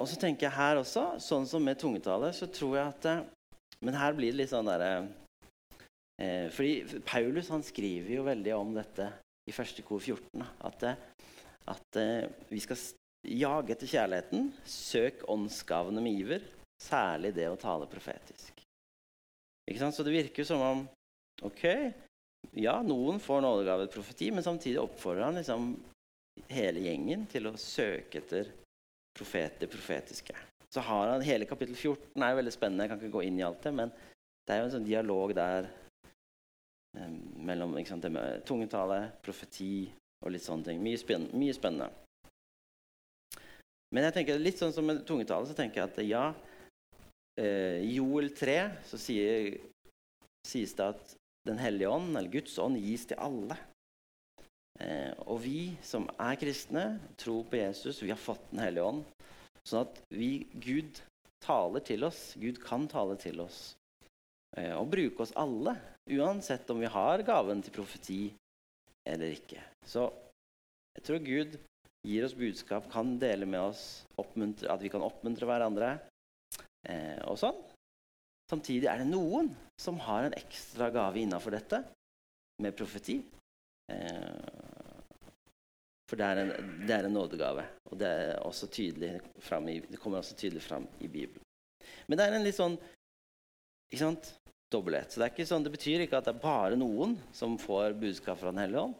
Og 0.00 0.08
så 0.08 0.16
tenker 0.16 0.48
jeg 0.48 0.56
her 0.56 0.80
også, 0.80 1.18
sånn 1.20 1.46
som 1.48 1.64
med 1.64 1.80
tungetale, 1.80 2.32
så 2.32 2.48
tror 2.48 2.78
jeg 2.78 2.92
at 2.94 3.10
eh, 3.10 3.26
Men 3.84 3.96
her 3.96 4.14
blir 4.16 4.32
det 4.32 4.42
litt 4.42 4.52
sånn 4.52 4.68
derre 4.68 4.92
eh, 6.20 6.48
Fordi 6.52 7.00
Paulus 7.08 7.50
han 7.52 7.64
skriver 7.64 8.14
jo 8.18 8.24
veldig 8.24 8.54
om 8.56 8.72
dette 8.76 9.10
i 9.48 9.54
første 9.56 9.84
kor 9.84 10.00
14. 10.00 10.44
At, 10.68 10.86
eh, 10.88 11.28
at 11.72 12.00
eh, 12.00 12.28
vi 12.48 12.60
skal 12.64 12.80
jage 13.28 13.74
etter 13.74 13.90
kjærligheten. 13.92 14.48
Søk 14.64 15.24
åndsgavene 15.28 16.04
med 16.04 16.24
iver. 16.24 16.48
Særlig 16.80 17.34
det 17.36 17.48
å 17.50 17.60
tale 17.60 17.88
profetisk. 17.90 18.62
Ikke 19.68 19.82
sant? 19.82 19.96
Så 19.96 20.06
det 20.06 20.16
virker 20.16 20.48
som 20.48 20.64
om 20.64 20.88
Ok, 21.40 21.62
ja, 22.58 22.80
noen 22.82 23.20
får 23.22 23.44
nådegavet 23.44 23.92
profeti, 23.94 24.30
men 24.34 24.42
samtidig 24.42 24.80
oppfordrer 24.82 25.28
han 25.28 25.38
liksom 25.38 25.74
hele 26.50 26.82
gjengen 26.82 27.26
til 27.30 27.46
å 27.50 27.56
søke 27.60 28.22
etter 28.22 28.50
profeter, 29.16 29.70
profetiske. 29.70 30.34
Så 30.70 30.82
har 30.86 31.08
han 31.10 31.22
Hele 31.26 31.46
kapittel 31.50 31.74
14 31.74 32.22
er 32.22 32.32
jo 32.32 32.38
veldig 32.40 32.54
spennende. 32.54 32.84
Jeg 32.84 32.92
kan 32.92 33.00
ikke 33.00 33.16
gå 33.18 33.22
inn 33.26 33.38
i 33.40 33.46
alt 33.46 33.62
det, 33.62 33.72
men 33.74 33.92
det 34.46 34.54
er 34.54 34.60
jo 34.60 34.68
en 34.68 34.74
sånn 34.76 34.86
dialog 34.86 35.34
der 35.34 35.66
eh, 36.98 37.16
mellom 37.46 37.74
sant, 37.86 38.02
det 38.06 38.12
med 38.14 38.44
tungetale, 38.46 39.00
profeti 39.22 39.90
og 40.24 40.34
litt 40.34 40.46
sånne 40.46 40.70
ting. 40.70 40.82
Mye, 40.82 41.00
spennende. 41.00 41.38
mye, 41.38 41.56
spennende. 41.56 41.90
Men 43.90 44.06
jeg 44.06 44.14
tenker 44.14 44.42
litt 44.42 44.60
sånn 44.60 44.74
som 44.74 44.86
med 44.86 45.02
tungetale, 45.06 45.48
så 45.48 45.56
tenker 45.58 45.82
jeg 45.82 45.90
at 45.90 46.02
ja 46.06 46.24
eh, 47.40 47.82
I 47.82 47.96
Joel 47.96 48.30
3 48.38 48.58
så 48.86 49.00
sier, 49.02 49.56
sies 50.46 50.76
det 50.78 50.86
at 50.94 51.16
Den 51.48 51.60
hellige 51.60 51.88
ånd, 51.88 52.12
eller 52.16 52.32
Guds 52.32 52.58
ånd, 52.60 52.78
gis 52.80 53.06
til 53.08 53.20
alle. 53.20 53.56
Eh, 54.80 55.12
og 55.26 55.40
vi 55.44 55.72
som 55.84 56.08
er 56.16 56.38
kristne, 56.40 56.84
tror 57.20 57.46
på 57.48 57.60
Jesus, 57.60 58.02
vi 58.02 58.12
har 58.12 58.20
fått 58.20 58.50
Den 58.52 58.62
hellige 58.64 58.86
ånd. 58.86 59.04
Sånn 59.68 59.86
at 59.86 60.00
vi, 60.12 60.46
Gud 60.52 61.00
taler 61.44 61.84
til 61.84 62.04
oss. 62.08 62.34
Gud 62.40 62.60
kan 62.62 62.86
tale 62.90 63.16
til 63.20 63.40
oss. 63.44 63.74
Eh, 64.56 64.74
og 64.76 64.90
bruke 64.92 65.24
oss 65.24 65.34
alle, 65.38 65.76
uansett 66.10 66.70
om 66.72 66.80
vi 66.82 66.90
har 66.90 67.24
gaven 67.26 67.62
til 67.62 67.76
profeti 67.76 68.22
eller 69.08 69.36
ikke. 69.36 69.62
Så 69.86 70.08
jeg 70.96 71.06
tror 71.06 71.24
Gud 71.24 71.58
gir 72.06 72.24
oss 72.26 72.36
budskap, 72.36 72.88
kan 72.92 73.14
dele 73.20 73.46
med 73.48 73.60
oss, 73.60 73.84
at 74.18 74.82
vi 74.82 74.90
kan 74.92 75.04
oppmuntre 75.04 75.48
hverandre. 75.48 75.92
Eh, 76.88 77.20
og 77.28 77.38
sånn. 77.40 77.58
Samtidig 78.50 78.88
er 78.90 79.02
det 79.02 79.10
noen 79.10 79.52
som 79.80 80.00
har 80.02 80.26
en 80.26 80.36
ekstra 80.36 80.90
gave 80.92 81.22
innafor 81.22 81.54
dette, 81.54 81.84
med 82.60 82.76
profeti. 82.76 83.20
Eh, 83.92 84.60
for 86.10 86.18
det 86.18 86.26
er, 86.26 86.40
en, 86.42 86.72
det 86.88 86.94
er 86.96 87.06
en 87.06 87.14
nådegave. 87.14 87.64
Og 87.92 88.00
det, 88.00 88.10
i, 88.82 88.88
det, 88.98 90.00
kommer 90.02 90.18
også 90.18 90.36
tydelig 90.36 90.64
fram 90.66 90.88
i 90.98 91.06
Bibelen. 91.06 91.44
Men 92.08 92.18
det 92.18 92.26
er 92.26 92.36
en 92.36 92.44
litt 92.44 92.58
sånn 92.58 92.74
ikke 93.90 94.02
sant, 94.02 94.32
dobbelthet. 94.70 95.12
Så 95.12 95.20
det, 95.20 95.28
er 95.28 95.34
ikke 95.34 95.48
sånn, 95.50 95.64
det 95.66 95.74
betyr 95.74 96.04
ikke 96.04 96.18
at 96.18 96.26
det 96.26 96.34
er 96.34 96.42
bare 96.42 96.78
noen 96.78 97.16
som 97.34 97.56
får 97.58 97.94
budskap 98.02 98.42
fra 98.42 98.52
Den 98.52 98.62
hellige 98.64 98.84
ånd. 98.88 98.98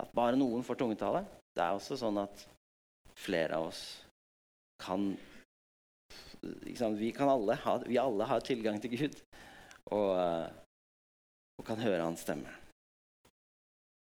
At 0.00 0.12
bare 0.16 0.38
noen 0.38 0.64
får 0.64 0.80
tungetale. 0.80 1.24
Det 1.52 1.64
er 1.64 1.76
også 1.76 1.98
sånn 2.00 2.20
at 2.22 2.44
flere 3.20 3.58
av 3.58 3.70
oss 3.72 3.82
kan 4.82 5.12
vi, 6.42 7.12
kan 7.12 7.28
alle 7.28 7.54
ha, 7.54 7.76
vi 7.86 7.98
alle 7.98 8.24
har 8.24 8.40
tilgang 8.40 8.80
til 8.82 8.90
Gud 8.96 9.18
og, 9.90 10.10
eh, 10.18 10.48
og 11.58 11.66
kan 11.66 11.80
høre 11.82 12.02
hans 12.02 12.24
stemme. 12.26 12.50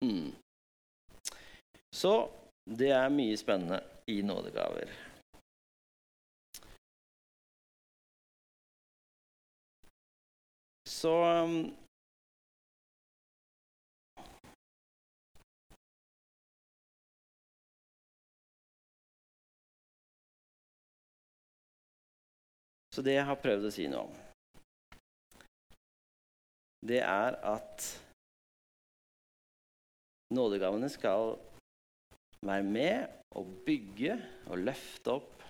Mm. 0.05 0.33
Så 1.95 2.15
det 2.71 2.93
er 2.95 3.13
mye 3.13 3.37
spennende 3.37 3.81
i 4.09 4.23
nådegaver. 4.23 4.93
Så 10.89 11.15
Så 23.01 23.05
det 23.07 23.15
jeg 23.15 23.25
har 23.25 23.39
prøvd 23.41 23.63
å 23.65 23.69
si 23.73 23.85
noe 23.89 24.01
om, 24.05 24.17
det 26.85 26.99
er 27.01 27.37
at 27.49 27.85
nådegavene 30.37 30.91
skal 30.93 31.33
være 32.45 32.67
med 32.67 33.15
og 33.41 33.55
bygge 33.65 34.19
og 34.53 34.67
løfte 34.67 35.15
opp 35.15 35.47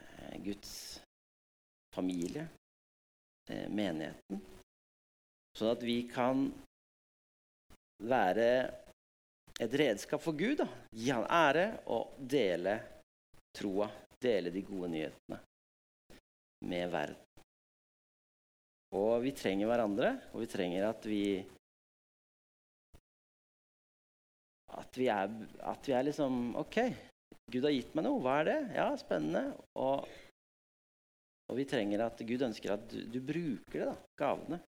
eh, 0.00 0.38
Guds 0.46 0.72
familie, 1.92 2.46
eh, 3.52 3.68
menigheten, 3.68 4.40
sånn 5.52 5.74
at 5.74 5.84
vi 5.84 5.98
kan 6.08 6.46
være 8.08 8.48
et 9.60 9.78
redskap 9.84 10.24
for 10.24 10.32
Gud. 10.32 10.64
Da. 10.64 10.70
Gi 10.96 11.12
han 11.12 11.28
ære 11.28 11.68
og 11.92 12.16
dele 12.24 12.78
troa, 13.52 13.92
dele 14.16 14.56
de 14.56 14.64
gode 14.64 14.92
nyhetene 14.96 15.42
med 16.66 16.90
verden. 16.92 17.18
Og 18.96 19.22
vi 19.22 19.32
trenger 19.36 19.70
hverandre, 19.70 20.14
og 20.34 20.42
vi 20.42 20.50
trenger 20.50 20.88
at 20.90 21.06
vi 21.06 21.24
At 24.70 24.94
vi 24.94 25.08
er, 25.10 25.32
at 25.66 25.86
vi 25.88 25.92
er 25.98 26.04
liksom 26.06 26.54
OK, 26.54 26.76
Gud 27.50 27.64
har 27.66 27.72
gitt 27.74 27.94
meg 27.98 28.04
noe. 28.06 28.20
Hva 28.22 28.36
er 28.38 28.46
det? 28.46 28.58
Ja, 28.76 28.86
spennende. 28.98 29.56
Og, 29.82 30.06
og 31.50 31.58
vi 31.58 31.64
trenger 31.66 32.04
at 32.04 32.22
Gud 32.22 32.44
ønsker 32.46 32.76
at 32.76 32.84
du, 32.92 33.00
du 33.10 33.18
bruker 33.18 33.80
det, 33.80 33.88
da, 33.88 33.96
gavene. 34.22 34.60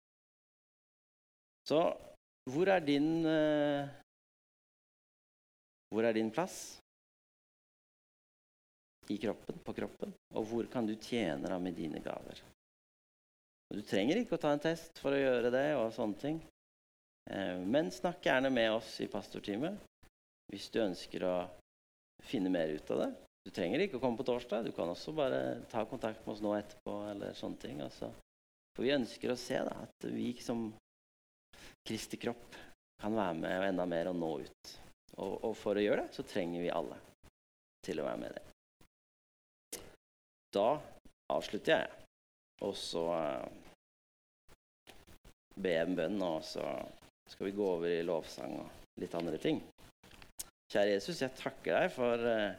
Så 1.69 1.83
hvor 2.49 2.73
er 2.73 2.81
din 2.81 3.27
uh, 3.29 3.85
Hvor 5.93 6.07
er 6.09 6.17
din 6.17 6.31
plass? 6.33 6.81
I 9.11 9.19
kroppen, 9.19 9.59
på 9.65 9.75
kroppen. 9.75 10.15
Og 10.39 10.47
hvor 10.47 10.69
kan 10.71 10.87
du 10.87 10.95
tjene 10.95 11.51
da 11.51 11.59
med 11.59 11.75
dine 11.79 12.03
gaver? 12.05 12.43
Og 13.71 13.79
du 13.79 13.87
trenger 13.87 14.19
ikke 14.21 14.37
å 14.39 14.43
ta 14.43 14.53
en 14.55 14.63
test 14.63 14.99
for 15.03 15.15
å 15.15 15.21
gjøre 15.21 15.51
det, 15.55 15.67
og 15.79 15.93
sånne 15.95 16.23
ting. 16.23 16.39
Eh, 17.31 17.59
men 17.63 17.91
snakk 17.95 18.25
gjerne 18.27 18.51
med 18.55 18.73
oss 18.79 18.97
i 19.03 19.11
pastorteamet 19.11 19.87
hvis 20.51 20.71
du 20.75 20.81
ønsker 20.83 21.25
å 21.27 21.35
finne 22.27 22.51
mer 22.51 22.73
ut 22.75 22.91
av 22.91 23.05
det. 23.05 23.11
Du 23.47 23.53
trenger 23.55 23.85
ikke 23.85 24.01
å 24.01 24.03
komme 24.03 24.19
på 24.19 24.27
torsdag. 24.27 24.67
Du 24.67 24.75
kan 24.77 24.91
også 24.91 25.15
bare 25.17 25.61
ta 25.71 25.85
kontakt 25.89 26.27
med 26.27 26.35
oss 26.35 26.43
nå 26.45 26.53
etterpå. 26.59 26.97
eller 27.13 27.37
sånne 27.39 27.63
ting. 27.63 27.81
Altså. 27.81 28.11
For 28.75 28.85
vi 28.85 28.97
ønsker 28.97 29.33
å 29.33 29.39
se 29.39 29.63
da, 29.65 29.77
at 29.87 30.11
vi 30.11 30.35
som 30.43 30.69
Kristi 31.87 32.19
kropp 32.21 32.59
kan 33.01 33.17
være 33.17 33.39
med 33.39 33.69
enda 33.71 33.87
mer 33.89 34.11
og 34.11 34.19
nå 34.21 34.31
ut. 34.45 34.75
Og, 35.17 35.33
og, 35.45 35.55
for 35.57 35.79
å 35.79 35.83
gjøre 35.83 36.05
det, 36.05 36.15
så 36.17 36.27
trenger 36.27 36.67
vi 36.67 36.73
alle 36.75 36.99
til 37.87 38.03
å 38.03 38.07
være 38.07 38.21
med 38.21 38.37
det. 38.37 38.50
Da 40.55 40.69
avslutter 41.31 41.77
jeg, 41.77 42.07
og 42.67 42.75
så 42.77 43.05
ber 45.55 45.77
jeg 45.77 45.87
en 45.87 45.99
bønn, 45.99 46.23
og 46.27 46.43
så 46.47 46.65
skal 47.31 47.47
vi 47.47 47.57
gå 47.57 47.67
over 47.77 47.93
i 47.93 48.03
lovsang 48.07 48.57
og 48.59 48.99
litt 49.01 49.15
andre 49.15 49.39
ting. 49.41 49.61
Kjære 50.71 50.95
Jesus, 50.95 51.21
jeg 51.23 51.35
takker 51.39 51.77
deg 51.77 51.93
for 51.95 52.27
uh, 52.27 52.55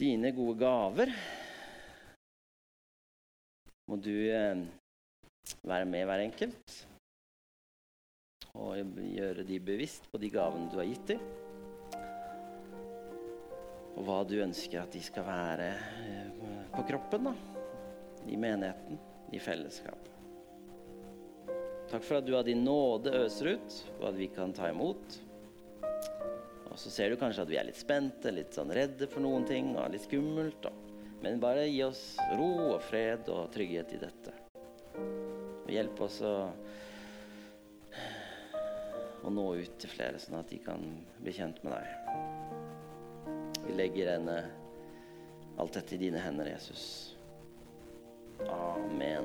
dine 0.00 0.32
gode 0.34 0.56
gaver. 0.58 1.12
Må 3.90 3.98
du 4.02 4.10
uh, 4.10 4.64
være 5.62 5.86
med 5.90 6.08
hver 6.08 6.24
enkelt 6.24 6.80
og 8.54 8.78
gjøre 9.02 9.42
de 9.46 9.56
bevisst 9.58 10.06
på 10.12 10.18
de 10.22 10.30
gavene 10.30 10.70
du 10.70 10.78
har 10.78 10.86
gitt 10.86 11.14
dem. 11.14 11.22
Og 13.94 14.02
hva 14.06 14.20
du 14.26 14.36
ønsker 14.42 14.82
at 14.82 14.94
de 14.94 15.02
skal 15.02 15.26
være 15.26 15.70
uh, 15.78 16.23
på 16.76 16.86
kroppen, 16.88 17.30
da. 17.30 17.34
I 18.26 18.36
menigheten, 18.36 18.98
i 19.32 19.40
fellesskap. 19.42 20.10
Takk 21.90 22.02
for 22.02 22.18
at 22.18 22.26
du 22.26 22.32
av 22.36 22.46
din 22.46 22.64
nåde 22.64 23.12
øser 23.24 23.54
ut, 23.54 23.76
og 24.00 24.08
at 24.08 24.16
vi 24.18 24.26
kan 24.32 24.52
ta 24.56 24.70
imot. 24.72 25.18
Og 26.70 26.78
så 26.80 26.90
ser 26.90 27.12
du 27.12 27.20
kanskje 27.20 27.44
at 27.44 27.50
vi 27.52 27.58
er 27.60 27.68
litt 27.68 27.78
spente, 27.78 28.32
litt 28.34 28.56
sånn 28.56 28.72
redde 28.74 29.06
for 29.06 29.22
noen 29.22 29.44
ting, 29.46 29.74
og 29.78 29.92
litt 29.92 30.08
skummelt. 30.08 30.58
Da. 30.64 30.72
Men 31.22 31.38
bare 31.42 31.68
gi 31.68 31.84
oss 31.86 32.16
ro 32.34 32.48
og 32.72 32.80
fred 32.82 33.28
og 33.30 33.52
trygghet 33.54 33.94
i 33.94 34.00
dette. 34.02 34.34
Og 34.96 35.70
hjelp 35.70 36.02
oss 36.04 36.18
å, 36.26 36.34
å 39.22 39.32
nå 39.32 39.46
ut 39.60 39.78
til 39.78 39.92
flere, 39.92 40.18
sånn 40.18 40.40
at 40.40 40.50
de 40.50 40.58
kan 40.64 40.82
bli 41.20 41.36
kjent 41.36 41.62
med 41.62 41.76
deg. 41.76 41.86
Vi 43.68 43.78
legger 43.78 44.10
denne, 44.16 44.38
Alt 45.56 45.74
dette 45.74 45.94
i 45.94 45.98
dine 45.98 46.18
hender, 46.18 46.46
Jesus. 46.46 47.16
Amen. 48.48 49.24